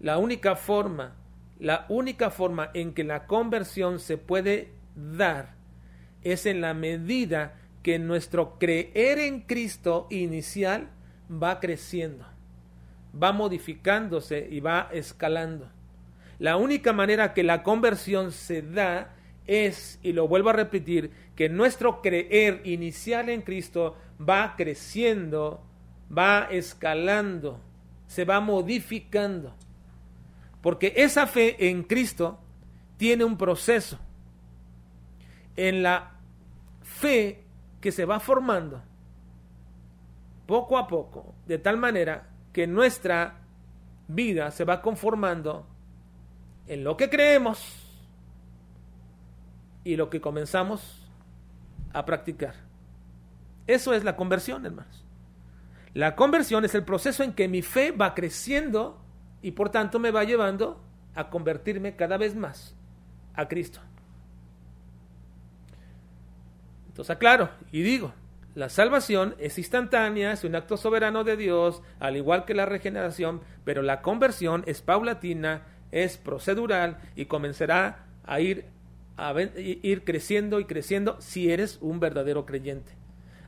[0.00, 1.14] La única forma
[1.62, 5.54] la única forma en que la conversión se puede dar
[6.22, 10.88] es en la medida que nuestro creer en Cristo inicial
[11.30, 12.26] va creciendo,
[13.14, 15.70] va modificándose y va escalando.
[16.40, 19.14] La única manera que la conversión se da
[19.46, 25.64] es, y lo vuelvo a repetir, que nuestro creer inicial en Cristo va creciendo,
[26.10, 27.60] va escalando,
[28.08, 29.54] se va modificando.
[30.62, 32.38] Porque esa fe en Cristo
[32.96, 33.98] tiene un proceso.
[35.56, 36.12] En la
[36.82, 37.44] fe
[37.80, 38.82] que se va formando
[40.46, 43.40] poco a poco, de tal manera que nuestra
[44.08, 45.66] vida se va conformando
[46.66, 47.60] en lo que creemos
[49.84, 51.08] y lo que comenzamos
[51.92, 52.54] a practicar.
[53.66, 55.04] Eso es la conversión, hermanos.
[55.94, 59.01] La conversión es el proceso en que mi fe va creciendo
[59.42, 60.80] y por tanto me va llevando
[61.14, 62.74] a convertirme cada vez más
[63.34, 63.80] a Cristo.
[66.88, 68.12] Entonces aclaro y digo,
[68.54, 73.40] la salvación es instantánea, es un acto soberano de Dios, al igual que la regeneración,
[73.64, 78.66] pero la conversión es paulatina, es procedural y comenzará a ir,
[79.16, 82.92] a ir creciendo y creciendo si eres un verdadero creyente.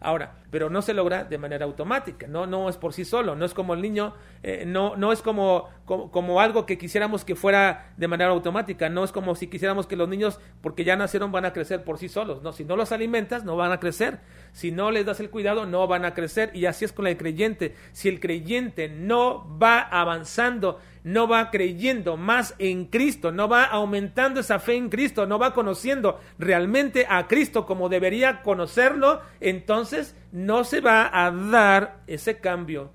[0.01, 3.44] Ahora, pero no se logra de manera automática, no, no es por sí solo, no
[3.44, 7.92] es como el niño, eh, no, no es como, como, algo que quisiéramos que fuera
[7.96, 11.44] de manera automática, no es como si quisiéramos que los niños, porque ya nacieron, van
[11.44, 14.20] a crecer por sí solos, no, si no los alimentas, no van a crecer,
[14.52, 17.16] si no les das el cuidado, no van a crecer, y así es con el
[17.16, 23.64] creyente, si el creyente no va avanzando no va creyendo más en Cristo, no va
[23.64, 30.16] aumentando esa fe en Cristo, no va conociendo realmente a Cristo como debería conocerlo, entonces
[30.35, 32.91] no se va a dar ese cambio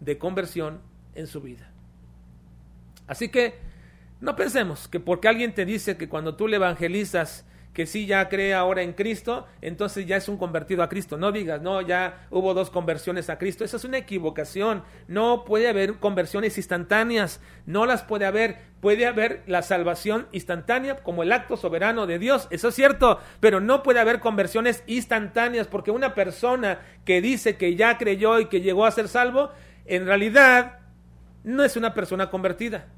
[0.00, 0.80] de conversión
[1.14, 1.70] en su vida.
[3.06, 3.58] Así que
[4.22, 7.44] no pensemos que porque alguien te dice que cuando tú le evangelizas
[7.78, 11.16] que sí ya cree ahora en Cristo, entonces ya es un convertido a Cristo.
[11.16, 13.62] No digas, no, ya hubo dos conversiones a Cristo.
[13.62, 14.82] Esa es una equivocación.
[15.06, 17.40] No puede haber conversiones instantáneas.
[17.66, 18.56] No las puede haber.
[18.80, 22.48] Puede haber la salvación instantánea como el acto soberano de Dios.
[22.50, 23.20] Eso es cierto.
[23.38, 28.46] Pero no puede haber conversiones instantáneas porque una persona que dice que ya creyó y
[28.46, 29.50] que llegó a ser salvo,
[29.86, 30.80] en realidad
[31.44, 32.88] no es una persona convertida.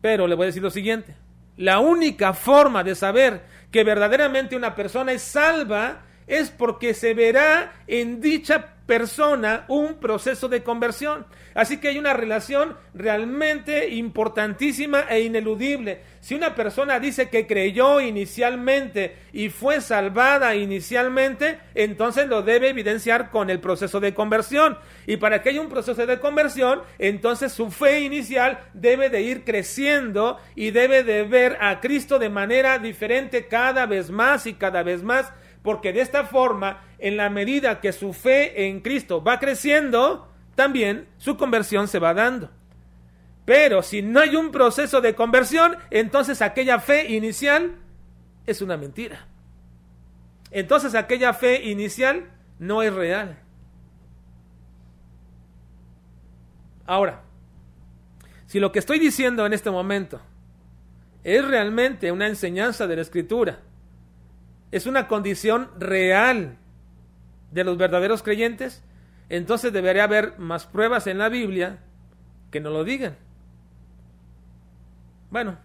[0.00, 1.16] Pero le voy a decir lo siguiente.
[1.56, 7.72] La única forma de saber que verdaderamente una persona es salva es porque se verá
[7.86, 11.24] en dicha persona un proceso de conversión.
[11.54, 16.00] Así que hay una relación realmente importantísima e ineludible.
[16.20, 23.30] Si una persona dice que creyó inicialmente y fue salvada inicialmente, entonces lo debe evidenciar
[23.30, 24.78] con el proceso de conversión.
[25.06, 29.44] Y para que haya un proceso de conversión, entonces su fe inicial debe de ir
[29.44, 34.82] creciendo y debe de ver a Cristo de manera diferente cada vez más y cada
[34.82, 39.38] vez más porque de esta forma, en la medida que su fe en Cristo va
[39.38, 42.50] creciendo, también su conversión se va dando.
[43.44, 47.76] Pero si no hay un proceso de conversión, entonces aquella fe inicial
[48.46, 49.26] es una mentira.
[50.50, 53.38] Entonces aquella fe inicial no es real.
[56.86, 57.22] Ahora,
[58.46, 60.20] si lo que estoy diciendo en este momento
[61.24, 63.60] es realmente una enseñanza de la Escritura,
[64.72, 66.56] es una condición real
[67.52, 68.82] de los verdaderos creyentes,
[69.28, 71.78] entonces debería haber más pruebas en la Biblia
[72.50, 73.16] que no lo digan.
[75.30, 75.58] Bueno,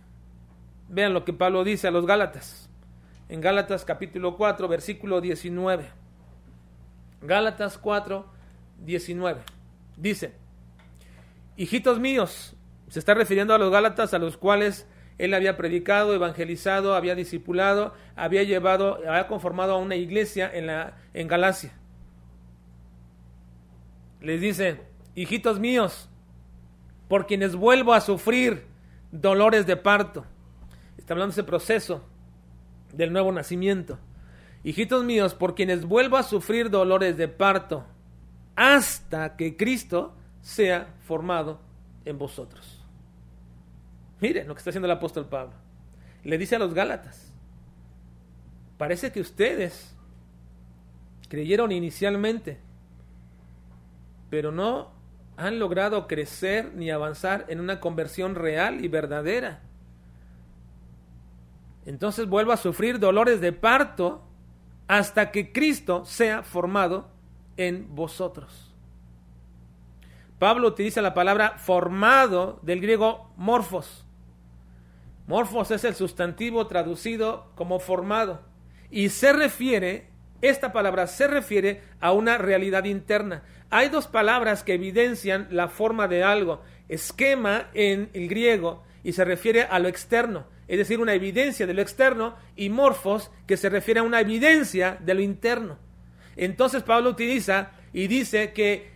[0.90, 2.70] vean lo que Pablo dice a los Gálatas.
[3.30, 5.86] En Gálatas capítulo 4, versículo 19.
[7.22, 8.26] Gálatas 4,
[8.86, 9.42] 19.
[9.96, 10.34] Dice,
[11.56, 12.56] hijitos míos,
[12.90, 14.86] se está refiriendo a los Gálatas a los cuales
[15.18, 20.98] él había predicado, evangelizado, había discipulado, había llevado, había conformado a una iglesia en, la,
[21.14, 21.74] en Galacia.
[24.22, 24.82] Les dice,
[25.16, 26.10] hijitos míos,
[27.08, 28.66] por quienes vuelvo a sufrir
[29.12, 30.26] dolores de parto.
[30.98, 32.04] Está hablando de ese proceso
[32.94, 33.98] del nuevo nacimiento.
[34.64, 37.86] Hijitos míos, por quienes vuelvo a sufrir dolores de parto,
[38.56, 41.60] hasta que Cristo sea formado
[42.06, 42.77] en vosotros.
[44.20, 45.54] Miren lo que está haciendo el apóstol Pablo.
[46.24, 47.32] Le dice a los Gálatas,
[48.78, 49.96] parece que ustedes
[51.30, 52.60] creyeron inicialmente,
[54.30, 54.92] pero no
[55.38, 59.62] han logrado crecer ni avanzar en una conversión real y verdadera.
[61.86, 64.24] Entonces vuelvo a sufrir dolores de parto
[64.88, 67.10] hasta que Cristo sea formado
[67.56, 68.74] en vosotros.
[70.40, 74.07] Pablo utiliza la palabra formado del griego morfos,
[75.28, 78.42] Morfos es el sustantivo traducido como formado
[78.90, 80.08] y se refiere,
[80.42, 83.44] esta palabra se refiere a una realidad interna.
[83.70, 86.62] Hay dos palabras que evidencian la forma de algo.
[86.88, 91.74] Esquema en el griego y se refiere a lo externo, es decir, una evidencia de
[91.74, 95.78] lo externo y morfos que se refiere a una evidencia de lo interno.
[96.38, 98.92] Entonces Pablo utiliza y dice que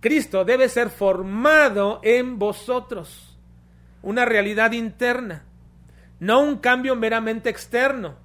[0.00, 3.31] Cristo debe ser formado en vosotros
[4.02, 5.44] una realidad interna,
[6.18, 8.21] no un cambio meramente externo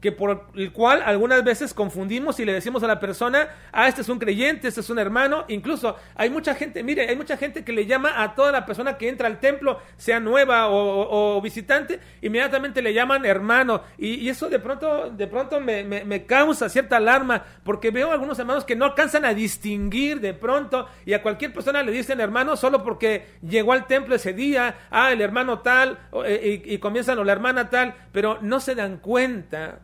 [0.00, 4.00] que por el cual algunas veces confundimos y le decimos a la persona, ah, este
[4.00, 7.64] es un creyente, este es un hermano, incluso hay mucha gente, mire, hay mucha gente
[7.64, 12.00] que le llama a toda la persona que entra al templo, sea nueva o, visitante,
[12.22, 17.90] inmediatamente le llaman hermano, y, eso de pronto, de pronto me, causa cierta alarma, porque
[17.90, 21.92] veo algunos hermanos que no alcanzan a distinguir de pronto, y a cualquier persona le
[21.92, 26.78] dicen hermano solo porque llegó al templo ese día, ah, el hermano tal, y, y
[26.78, 29.80] comienzan o la hermana tal, pero no se dan cuenta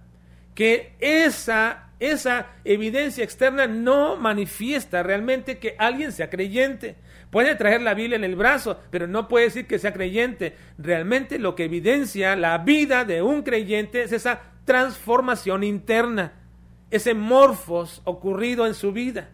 [0.56, 6.96] que esa esa evidencia externa no manifiesta realmente que alguien sea creyente.
[7.30, 10.56] Puede traer la Biblia en el brazo, pero no puede decir que sea creyente.
[10.78, 16.32] Realmente lo que evidencia la vida de un creyente es esa transformación interna,
[16.90, 19.30] ese morfos ocurrido en su vida.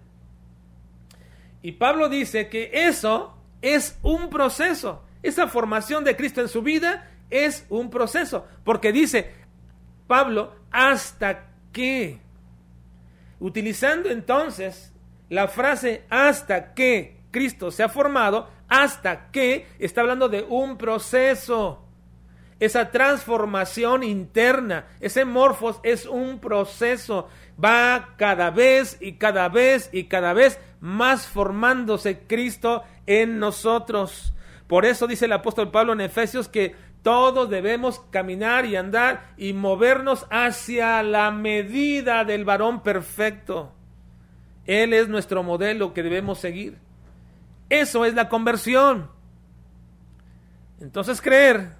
[1.62, 5.02] Y Pablo dice que eso es un proceso.
[5.22, 8.46] Esa formación de Cristo en su vida es un proceso.
[8.64, 9.30] Porque dice
[10.06, 12.20] Pablo, hasta que.
[13.38, 14.92] Utilizando entonces
[15.28, 21.84] la frase hasta que Cristo se ha formado, hasta que está hablando de un proceso.
[22.60, 27.28] Esa transformación interna, ese morfos es un proceso.
[27.62, 34.32] Va cada vez y cada vez y cada vez más formándose Cristo en nosotros.
[34.68, 39.52] Por eso dice el apóstol Pablo en Efesios que todos debemos caminar y andar y
[39.52, 43.72] movernos hacia la medida del varón perfecto.
[44.66, 46.78] Él es nuestro modelo que debemos seguir.
[47.68, 49.10] Eso es la conversión.
[50.80, 51.72] Entonces creer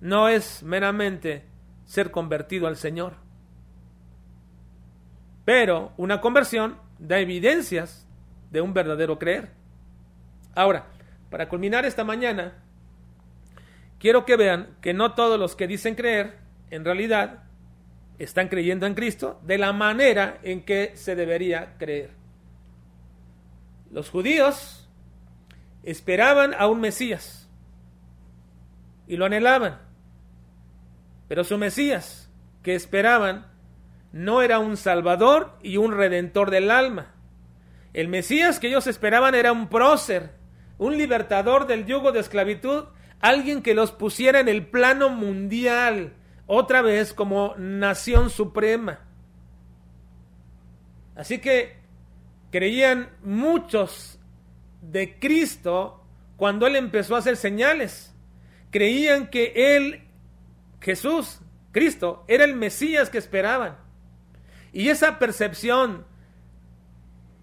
[0.00, 1.44] no es meramente
[1.84, 3.14] ser convertido al Señor.
[5.44, 8.06] Pero una conversión da evidencias
[8.50, 9.50] de un verdadero creer.
[10.54, 10.86] Ahora,
[11.30, 12.61] para culminar esta mañana,
[14.02, 16.38] quiero que vean que no todos los que dicen creer,
[16.70, 17.44] en realidad,
[18.18, 22.10] están creyendo en Cristo de la manera en que se debería creer.
[23.92, 24.90] Los judíos
[25.84, 27.48] esperaban a un Mesías
[29.06, 29.78] y lo anhelaban,
[31.28, 32.28] pero su Mesías
[32.64, 33.46] que esperaban
[34.10, 37.14] no era un Salvador y un Redentor del alma.
[37.92, 40.30] El Mesías que ellos esperaban era un prócer,
[40.78, 42.86] un libertador del yugo de esclavitud,
[43.22, 46.12] alguien que los pusiera en el plano mundial,
[46.46, 49.00] otra vez como nación suprema.
[51.14, 51.76] Así que
[52.50, 54.18] creían muchos
[54.82, 56.04] de Cristo
[56.36, 58.14] cuando Él empezó a hacer señales.
[58.70, 60.02] Creían que Él,
[60.80, 63.78] Jesús, Cristo, era el Mesías que esperaban.
[64.72, 66.04] Y esa percepción,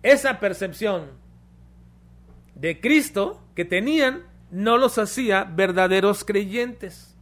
[0.04, 1.12] esa percepción
[2.56, 7.16] de Cristo que tenían, no los hacía verdaderos creyentes.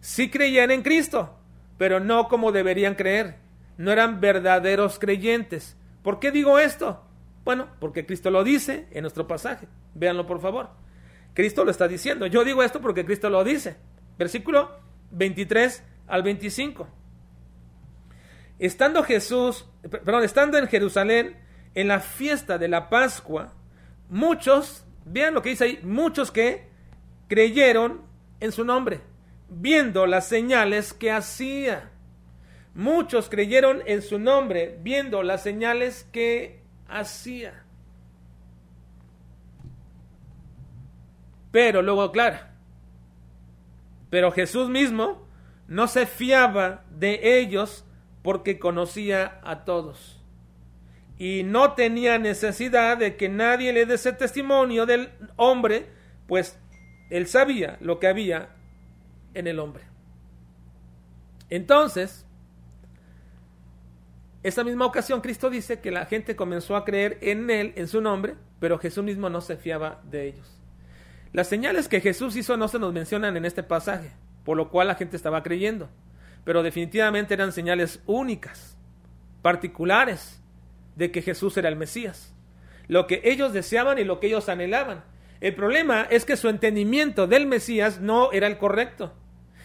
[0.00, 1.38] Sí creían en Cristo,
[1.78, 3.36] pero no como deberían creer.
[3.76, 5.76] No eran verdaderos creyentes.
[6.02, 7.02] ¿Por qué digo esto?
[7.44, 9.66] Bueno, porque Cristo lo dice en nuestro pasaje.
[9.94, 10.70] Véanlo por favor.
[11.34, 12.26] Cristo lo está diciendo.
[12.26, 13.76] Yo digo esto porque Cristo lo dice.
[14.18, 14.70] Versículo
[15.10, 16.86] 23 al 25
[18.58, 21.36] estando Jesús, perdón, estando en Jerusalén
[21.74, 23.52] en la fiesta de la Pascua,
[24.08, 26.68] muchos, vean lo que dice ahí, muchos que
[27.28, 28.02] creyeron
[28.40, 29.00] en su nombre,
[29.48, 31.90] viendo las señales que hacía.
[32.74, 37.64] Muchos creyeron en su nombre, viendo las señales que hacía.
[41.52, 42.38] Pero luego, claro,
[44.10, 45.26] pero Jesús mismo
[45.68, 47.84] no se fiaba de ellos
[48.22, 50.23] porque conocía a todos.
[51.18, 55.86] Y no tenía necesidad de que nadie le diese testimonio del hombre,
[56.26, 56.58] pues
[57.10, 58.50] él sabía lo que había
[59.34, 59.84] en el hombre.
[61.50, 62.26] Entonces,
[64.42, 68.00] esa misma ocasión Cristo dice que la gente comenzó a creer en él, en su
[68.00, 70.60] nombre, pero Jesús mismo no se fiaba de ellos.
[71.32, 74.10] Las señales que Jesús hizo no se nos mencionan en este pasaje,
[74.44, 75.88] por lo cual la gente estaba creyendo
[76.44, 78.76] pero definitivamente eran señales únicas,
[79.42, 80.40] particulares,
[80.96, 82.34] de que Jesús era el Mesías.
[82.88, 85.04] Lo que ellos deseaban y lo que ellos anhelaban.
[85.40, 89.14] El problema es que su entendimiento del Mesías no era el correcto.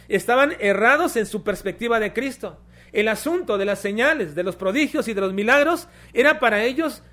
[0.08, 2.60] Estaban errados en su perspectiva de Cristo.
[2.92, 7.04] El asunto de las señales, de los prodigios y de los milagros era para ellos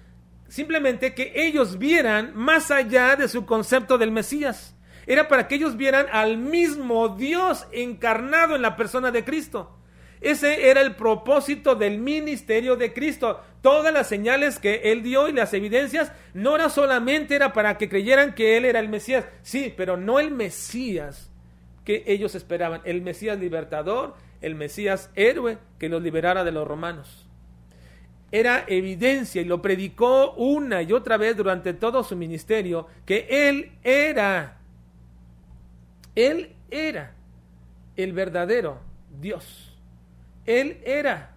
[0.48, 5.76] simplemente que ellos vieran más allá de su concepto del Mesías era para que ellos
[5.76, 9.78] vieran al mismo Dios encarnado en la persona de Cristo.
[10.20, 13.40] Ese era el propósito del ministerio de Cristo.
[13.66, 17.88] Todas las señales que él dio y las evidencias no era solamente era para que
[17.88, 21.32] creyeran que él era el Mesías, sí, pero no el Mesías
[21.84, 27.26] que ellos esperaban, el Mesías libertador, el Mesías héroe que los liberara de los romanos.
[28.30, 33.72] Era evidencia y lo predicó una y otra vez durante todo su ministerio que él
[33.82, 34.58] era
[36.14, 37.14] él era
[37.96, 38.78] el verdadero
[39.20, 39.76] Dios.
[40.44, 41.35] Él era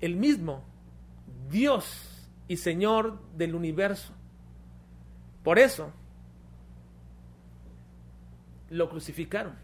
[0.00, 0.64] el mismo
[1.50, 4.12] Dios y Señor del universo.
[5.42, 5.92] Por eso
[8.70, 9.54] lo crucificaron.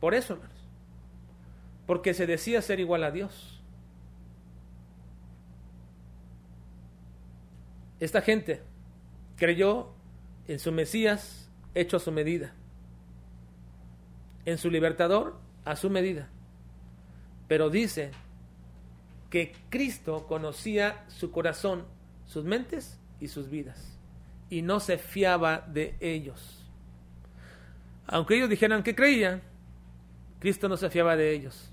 [0.00, 0.56] Por eso, hermanos.
[1.86, 3.62] porque se decía ser igual a Dios.
[7.98, 8.62] Esta gente
[9.36, 9.88] creyó
[10.46, 12.52] en su Mesías hecho a su medida,
[14.44, 16.28] en su libertador a su medida.
[17.48, 18.12] Pero dice
[19.30, 21.84] que Cristo conocía su corazón,
[22.26, 23.98] sus mentes y sus vidas,
[24.50, 26.64] y no se fiaba de ellos.
[28.06, 29.42] Aunque ellos dijeran que creían,
[30.38, 31.72] Cristo no se fiaba de ellos.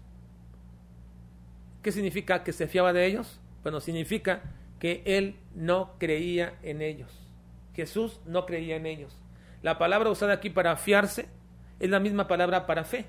[1.81, 3.39] ¿Qué significa que se fiaba de ellos?
[3.61, 4.41] Bueno, significa
[4.79, 7.11] que Él no creía en ellos.
[7.75, 9.15] Jesús no creía en ellos.
[9.61, 11.27] La palabra usada aquí para fiarse
[11.79, 13.05] es la misma palabra para fe,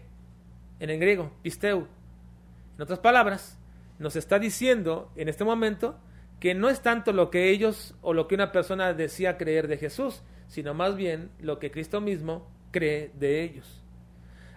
[0.81, 1.87] en el griego, pisteu.
[2.77, 3.59] En otras palabras,
[3.99, 5.99] nos está diciendo en este momento
[6.41, 9.79] que no es tanto lo que ellos o lo que una persona decía creer de
[9.79, 13.83] Jesús, sino más bien lo que Cristo mismo cree de ellos.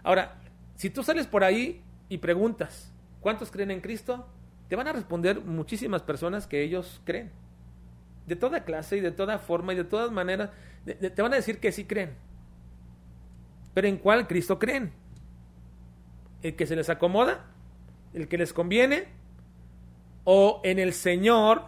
[0.03, 0.41] Ahora,
[0.75, 4.27] si tú sales por ahí y preguntas, ¿cuántos creen en Cristo?
[4.67, 7.31] Te van a responder muchísimas personas que ellos creen.
[8.27, 10.51] De toda clase y de toda forma y de todas maneras,
[10.85, 12.15] te van a decir que sí creen.
[13.73, 14.91] Pero ¿en cuál Cristo creen?
[16.43, 17.45] ¿El que se les acomoda?
[18.13, 19.05] ¿El que les conviene?
[20.23, 21.63] ¿O en el Señor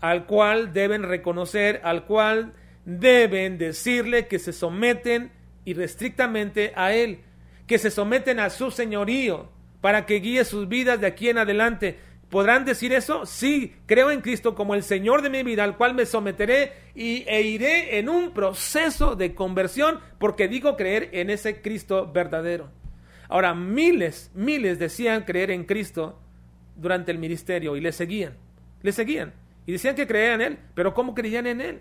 [0.00, 5.30] al cual deben reconocer, al cual deben decirle que se someten
[5.64, 7.20] irrestrictamente a Él,
[7.66, 9.48] que se someten a su señorío
[9.80, 11.98] para que guíe sus vidas de aquí en adelante.
[12.28, 13.26] ¿Podrán decir eso?
[13.26, 17.24] Sí, creo en Cristo como el Señor de mi vida, al cual me someteré y,
[17.26, 22.70] e iré en un proceso de conversión porque digo creer en ese Cristo verdadero.
[23.30, 26.18] Ahora, miles, miles decían creer en Cristo
[26.74, 28.36] durante el ministerio y le seguían,
[28.82, 29.32] le seguían
[29.66, 31.80] y decían que creían en Él, pero ¿cómo creían en Él?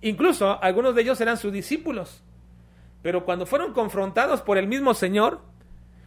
[0.00, 2.24] Incluso algunos de ellos eran sus discípulos,
[3.02, 5.40] pero cuando fueron confrontados por el mismo Señor,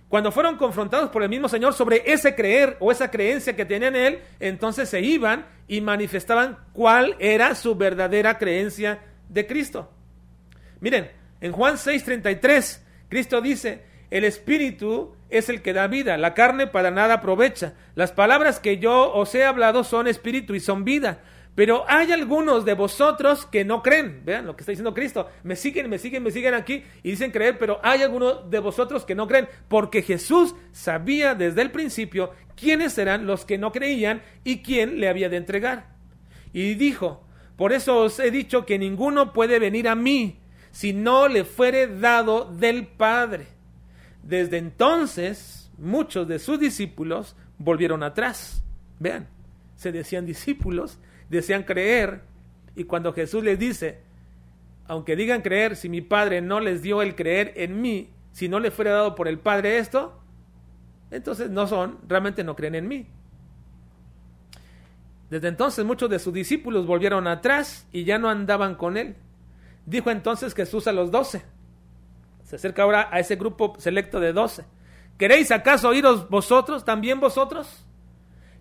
[0.10, 3.96] cuando fueron confrontados por el mismo Señor sobre ese creer o esa creencia que tenían
[3.96, 9.00] en Él, entonces se iban y manifestaban cuál era su verdadera creencia
[9.30, 9.90] de Cristo.
[10.82, 16.68] Miren, en Juan 6:33, Cristo dice, el Espíritu es el que da vida, la carne
[16.68, 17.74] para nada aprovecha.
[17.96, 21.22] Las palabras que yo os he hablado son espíritu y son vida.
[21.56, 24.22] Pero hay algunos de vosotros que no creen.
[24.26, 25.30] Vean lo que está diciendo Cristo.
[25.44, 29.06] Me siguen, me siguen, me siguen aquí y dicen creer, pero hay algunos de vosotros
[29.06, 29.48] que no creen.
[29.68, 35.10] Porque Jesús sabía desde el principio quiénes eran los que no creían y quién le
[35.10, 35.88] había de entregar.
[36.54, 37.26] Y dijo,
[37.58, 40.40] por eso os he dicho que ninguno puede venir a mí
[40.72, 43.61] si no le fuere dado del Padre.
[44.24, 48.64] Desde entonces, muchos de sus discípulos volvieron atrás.
[49.00, 49.28] Vean,
[49.76, 51.00] se decían discípulos
[51.32, 52.22] desean creer
[52.76, 54.02] y cuando Jesús les dice,
[54.86, 58.60] aunque digan creer, si mi Padre no les dio el creer en mí, si no
[58.60, 60.20] le fuera dado por el Padre esto,
[61.10, 63.08] entonces no son, realmente no creen en mí.
[65.30, 69.16] Desde entonces muchos de sus discípulos volvieron atrás y ya no andaban con él.
[69.86, 71.44] Dijo entonces Jesús a los doce.
[72.52, 74.66] Se acerca ahora a ese grupo selecto de doce.
[75.18, 77.86] ¿Queréis acaso iros vosotros, también vosotros?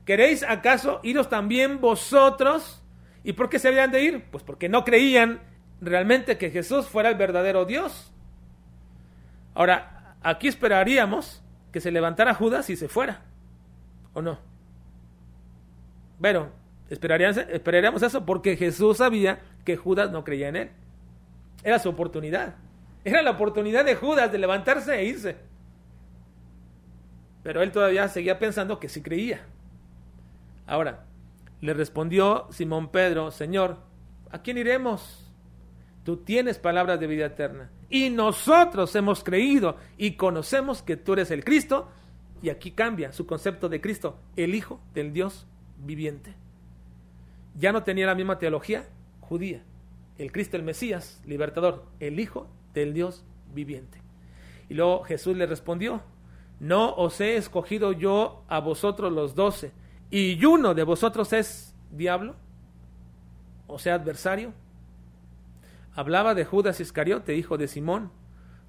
[0.04, 2.84] ¿Queréis acaso iros también vosotros?
[3.24, 4.24] ¿Y por qué se habían de ir?
[4.30, 5.40] Pues porque no creían
[5.80, 8.12] realmente que Jesús fuera el verdadero Dios.
[9.54, 13.22] Ahora, aquí esperaríamos que se levantara Judas y se fuera.
[14.14, 14.38] ¿O no?
[16.20, 16.50] Bueno,
[16.90, 20.70] esperaríamos eso porque Jesús sabía que Judas no creía en él.
[21.64, 22.54] Era su oportunidad.
[23.04, 25.36] Era la oportunidad de Judas de levantarse e irse.
[27.42, 29.40] Pero él todavía seguía pensando que sí creía.
[30.66, 31.06] Ahora,
[31.60, 33.78] le respondió Simón Pedro, Señor,
[34.30, 35.26] ¿a quién iremos?
[36.04, 37.70] Tú tienes palabras de vida eterna.
[37.88, 41.88] Y nosotros hemos creído y conocemos que tú eres el Cristo.
[42.42, 45.46] Y aquí cambia su concepto de Cristo, el Hijo del Dios
[45.78, 46.34] viviente.
[47.54, 48.88] Ya no tenía la misma teología
[49.20, 49.62] judía.
[50.18, 54.00] El Cristo, el Mesías, libertador, el Hijo del Dios viviente.
[54.68, 56.02] Y luego Jesús le respondió,
[56.60, 59.72] no os he escogido yo a vosotros los doce,
[60.10, 62.36] y uno de vosotros es diablo,
[63.66, 64.52] o sea, adversario.
[65.94, 68.10] Hablaba de Judas Iscariote, hijo de Simón,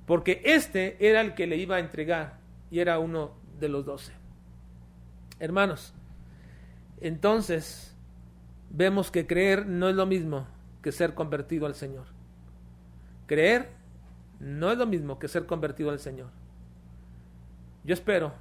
[0.06, 2.40] porque este era el que le iba a entregar
[2.70, 4.14] y era uno de los doce.
[5.40, 5.94] Hermanos,
[7.00, 7.96] entonces
[8.70, 10.48] vemos que creer no es lo mismo
[10.82, 12.06] que ser convertido al Señor.
[13.28, 13.81] Creer
[14.42, 16.30] no es lo mismo que ser convertido al Señor.
[17.84, 18.34] Yo espero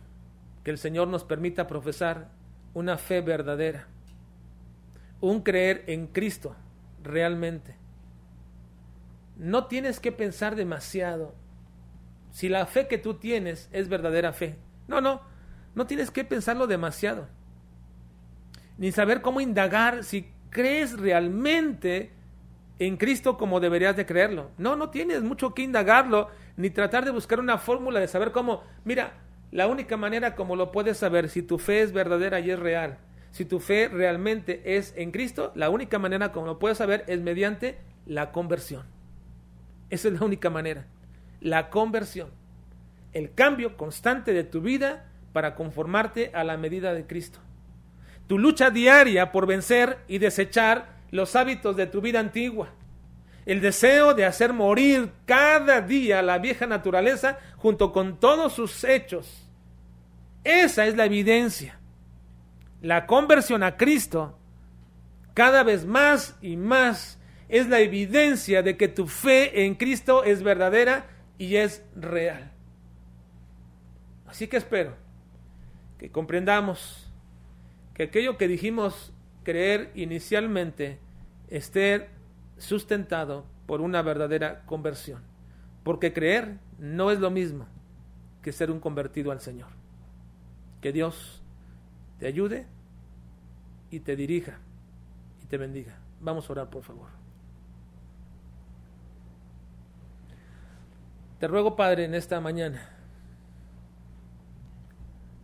[0.65, 2.31] que el Señor nos permita profesar
[2.73, 3.87] una fe verdadera,
[5.21, 6.57] un creer en Cristo
[7.03, 7.77] realmente.
[9.37, 11.35] No tienes que pensar demasiado
[12.31, 14.57] si la fe que tú tienes es verdadera fe.
[14.89, 15.21] No, no.
[15.75, 17.29] no tienes que pensarlo demasiado,
[18.79, 22.13] ni saber cómo indagar si crees realmente
[22.81, 24.51] en Cristo como deberías de creerlo.
[24.57, 28.65] No, no tienes mucho que indagarlo, ni tratar de buscar una fórmula de saber cómo.
[28.85, 29.13] Mira,
[29.53, 32.97] la única manera como lo puedes saber si tu fe es verdadera y es real,
[33.33, 37.21] si tu fe realmente es en Cristo, la única manera como lo puedes saber es
[37.21, 38.87] mediante la conversión.
[39.91, 40.87] Esa es la única manera.
[41.43, 42.31] La conversión.
[43.13, 45.05] El cambio constante de tu vida
[45.35, 47.41] para conformarte a la medida de Cristo.
[48.27, 52.71] Tu lucha diaria por vencer y desechar los hábitos de tu vida antigua.
[53.47, 59.49] El deseo de hacer morir cada día la vieja naturaleza junto con todos sus hechos.
[60.45, 61.79] Esa es la evidencia.
[62.83, 64.39] La conversión a Cristo
[65.35, 70.43] cada vez más y más es la evidencia de que tu fe en Cristo es
[70.43, 71.07] verdadera
[71.39, 72.53] y es real.
[74.27, 74.95] Así que espero
[75.99, 77.11] que comprendamos
[77.95, 80.99] que aquello que dijimos creer inicialmente
[81.49, 82.09] esté
[82.59, 85.23] sustentado por una verdadera conversión.
[85.83, 87.67] Porque creer no es lo mismo
[88.43, 89.69] que ser un convertido al Señor.
[90.81, 91.43] Que Dios
[92.19, 92.67] te ayude
[93.91, 94.59] y te dirija
[95.43, 95.99] y te bendiga.
[96.21, 97.09] Vamos a orar, por favor.
[101.39, 102.91] Te ruego, Padre, en esta mañana,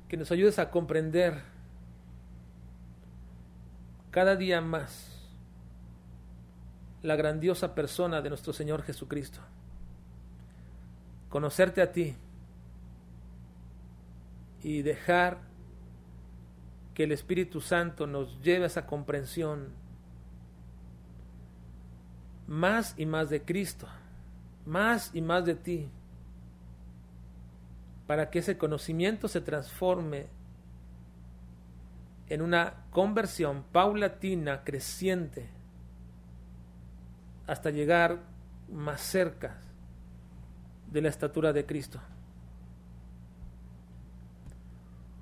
[0.08, 1.55] que nos ayudes a comprender
[4.16, 5.28] cada día más
[7.02, 9.40] la grandiosa persona de nuestro Señor Jesucristo.
[11.28, 12.16] Conocerte a ti
[14.62, 15.40] y dejar
[16.94, 19.74] que el Espíritu Santo nos lleve a esa comprensión
[22.46, 23.86] más y más de Cristo,
[24.64, 25.90] más y más de ti,
[28.06, 30.28] para que ese conocimiento se transforme
[32.28, 35.48] en una conversión paulatina, creciente,
[37.46, 38.18] hasta llegar
[38.70, 39.58] más cerca
[40.90, 42.00] de la estatura de Cristo.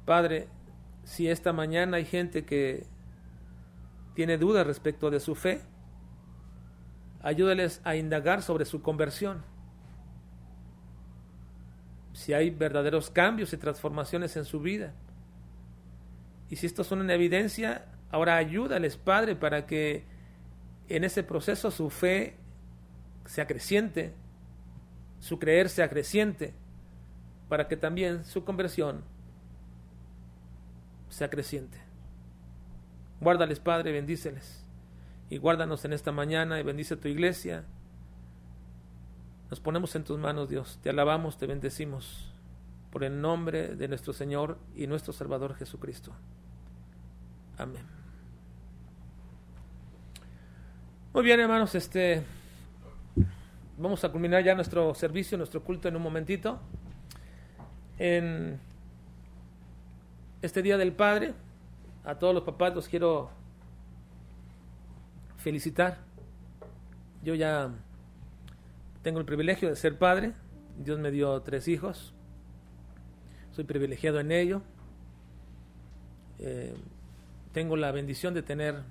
[0.04, 0.48] Padre,
[1.04, 2.86] si esta mañana hay gente que
[4.14, 5.60] tiene dudas respecto de su fe,
[7.22, 9.42] ayúdales a indagar sobre su conversión.
[12.12, 14.92] Si hay verdaderos cambios y transformaciones en su vida.
[16.50, 20.04] Y si estos son en evidencia, ahora ayúdales, Padre, para que
[20.88, 22.36] en ese proceso su fe
[23.24, 24.14] sea creciente,
[25.18, 26.54] su creer sea creciente,
[27.48, 29.02] para que también su conversión
[31.08, 31.78] sea creciente.
[33.20, 34.64] Guárdales, Padre, bendíceles.
[35.30, 37.64] Y guárdanos en esta mañana y bendice tu iglesia.
[39.48, 40.78] Nos ponemos en tus manos, Dios.
[40.82, 42.33] Te alabamos, te bendecimos.
[42.94, 46.12] Por el nombre de nuestro Señor y nuestro Salvador Jesucristo.
[47.58, 47.82] Amén.
[51.12, 52.22] Muy bien, hermanos, este
[53.76, 56.60] vamos a culminar ya nuestro servicio, nuestro culto en un momentito.
[57.98, 58.60] En
[60.40, 61.34] este Día del Padre,
[62.04, 63.28] a todos los papás los quiero
[65.38, 65.98] felicitar.
[67.24, 67.72] Yo ya
[69.02, 70.32] tengo el privilegio de ser padre.
[70.78, 72.14] Dios me dio tres hijos.
[73.54, 74.62] Soy privilegiado en ello.
[76.40, 76.74] Eh,
[77.52, 78.82] tengo la bendición de tener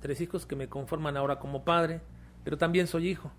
[0.00, 2.00] tres hijos que me conforman ahora como padre,
[2.44, 3.32] pero también soy hijo.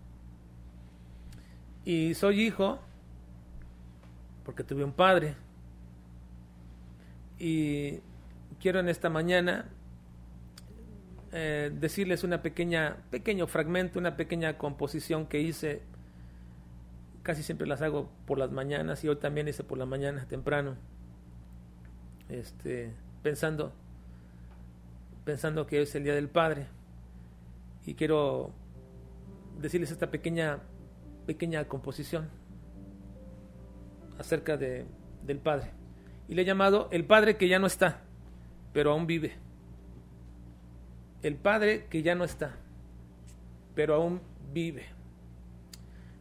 [1.86, 2.80] Y soy hijo
[4.44, 5.36] porque tuve un padre.
[7.40, 8.00] Y
[8.60, 9.70] quiero en esta mañana
[11.32, 15.82] eh, decirles una pequeña, pequeño fragmento, una pequeña composición que hice.
[17.28, 20.78] Casi siempre las hago por las mañanas y hoy también hice por la mañana temprano.
[22.30, 23.74] Este, pensando
[25.28, 26.68] pensando que es el Día del Padre.
[27.86, 28.52] Y quiero
[29.60, 30.60] decirles esta pequeña,
[31.26, 32.30] pequeña composición
[34.18, 34.86] acerca de,
[35.26, 35.72] del Padre.
[36.30, 38.04] Y le he llamado El Padre que ya no está,
[38.72, 39.36] pero aún vive.
[41.24, 42.56] El Padre que ya no está,
[43.76, 44.22] pero aún
[44.54, 44.97] vive.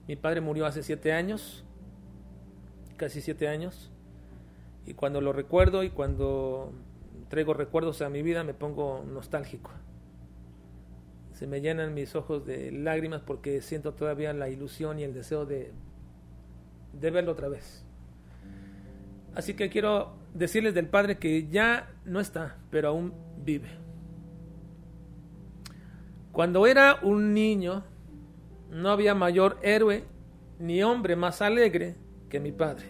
[0.08, 1.64] Mi padre murió hace siete años,
[2.96, 3.90] casi siete años,
[4.86, 6.72] y cuando lo recuerdo y cuando
[7.28, 9.72] traigo recuerdos a mi vida, me pongo nostálgico.
[11.32, 15.44] Se me llenan mis ojos de lágrimas porque siento todavía la ilusión y el deseo
[15.44, 15.72] de,
[16.92, 17.84] de verlo otra vez.
[19.34, 23.12] Así que quiero decirles del Padre que ya no está, pero aún
[23.44, 23.68] vive.
[26.32, 27.84] Cuando era un niño,
[28.70, 30.04] no había mayor héroe
[30.58, 31.96] ni hombre más alegre
[32.28, 32.86] que mi padre.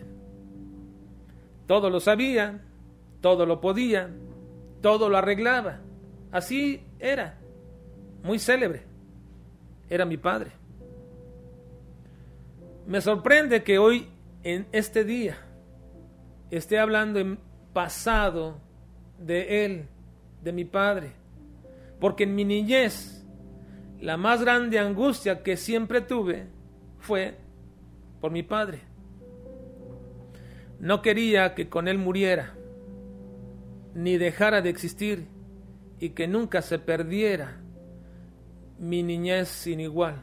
[1.66, 2.62] Todos lo sabían,
[3.20, 4.10] todo lo podía,
[4.80, 5.80] todo lo arreglaba.
[6.30, 7.38] Así era,
[8.22, 8.82] muy célebre.
[9.88, 10.50] Era mi padre.
[12.86, 14.08] Me sorprende que hoy,
[14.44, 15.36] en este día,
[16.50, 17.38] esté hablando en
[17.72, 18.60] pasado
[19.18, 19.88] de él,
[20.42, 21.12] de mi padre.
[21.98, 23.15] Porque en mi niñez,
[24.00, 26.46] la más grande angustia que siempre tuve
[26.98, 27.36] fue
[28.20, 28.80] por mi padre.
[30.78, 32.54] No quería que con él muriera,
[33.94, 35.26] ni dejara de existir,
[35.98, 37.60] y que nunca se perdiera
[38.78, 40.16] mi niñez sin igual.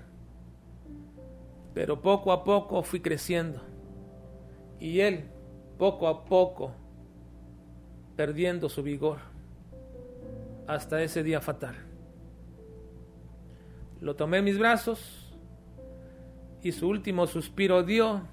[1.73, 3.61] Pero poco a poco fui creciendo,
[4.79, 5.25] y él,
[5.79, 6.75] poco a poco,
[8.15, 9.17] perdiendo su vigor,
[10.67, 11.92] hasta ese día fatal.
[14.03, 15.33] Lo tomé en mis brazos,
[16.61, 18.23] y su último suspiro dio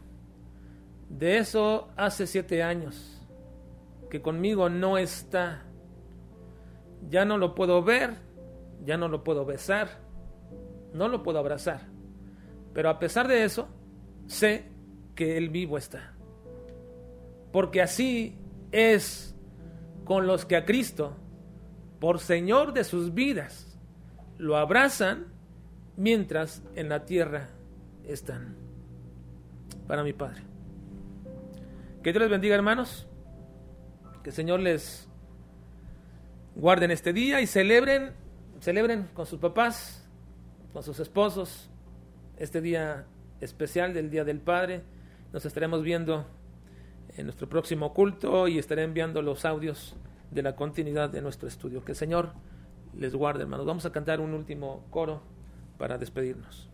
[1.08, 3.24] de eso hace siete años,
[4.10, 5.62] que conmigo no está.
[7.08, 8.16] Ya no lo puedo ver,
[8.84, 10.00] ya no lo puedo besar,
[10.92, 11.82] no lo puedo abrazar.
[12.74, 13.68] Pero a pesar de eso,
[14.26, 14.72] sé
[15.14, 16.14] que Él vivo está.
[17.52, 18.36] Porque así
[18.72, 19.36] es
[20.04, 21.16] con los que a Cristo,
[22.00, 23.78] por Señor de sus vidas,
[24.36, 25.38] lo abrazan
[26.00, 27.50] mientras en la tierra
[28.04, 28.56] están.
[29.86, 30.42] Para mi Padre.
[32.02, 33.06] Que Dios les bendiga, hermanos.
[34.22, 35.08] Que el Señor les
[36.54, 38.12] guarde en este día y celebren,
[38.60, 40.08] celebren con sus papás,
[40.72, 41.68] con sus esposos,
[42.38, 43.04] este día
[43.40, 44.82] especial del Día del Padre.
[45.34, 46.26] Nos estaremos viendo
[47.14, 49.96] en nuestro próximo culto y estaré enviando los audios
[50.30, 51.84] de la continuidad de nuestro estudio.
[51.84, 52.32] Que el Señor
[52.94, 53.66] les guarde, hermanos.
[53.66, 55.39] Vamos a cantar un último coro
[55.80, 56.68] para despedirnos.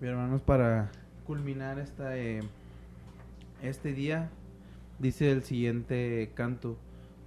[0.00, 0.90] hermanos, para
[1.24, 2.40] culminar esta, eh,
[3.62, 4.30] este día,
[4.98, 6.76] dice el siguiente canto,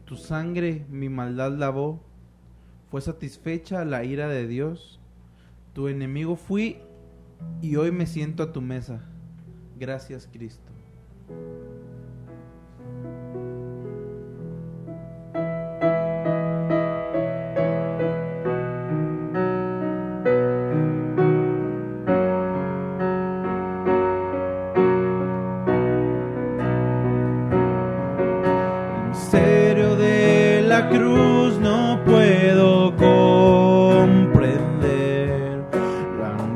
[0.04, 2.02] tu sangre mi maldad lavó,
[2.92, 5.00] fue satisfecha la ira de Dios,
[5.74, 6.80] tu enemigo fui
[7.62, 9.02] y hoy me siento a tu mesa.
[9.78, 10.72] Gracias Cristo.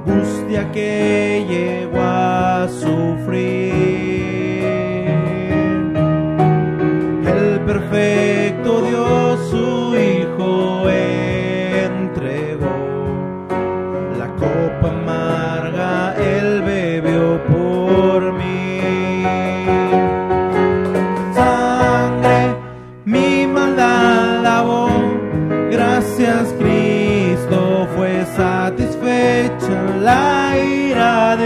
[0.10, 3.74] angustia que llegó a sufrir.
[7.26, 9.39] El perfecto Dios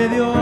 [0.09, 0.32] Cristo.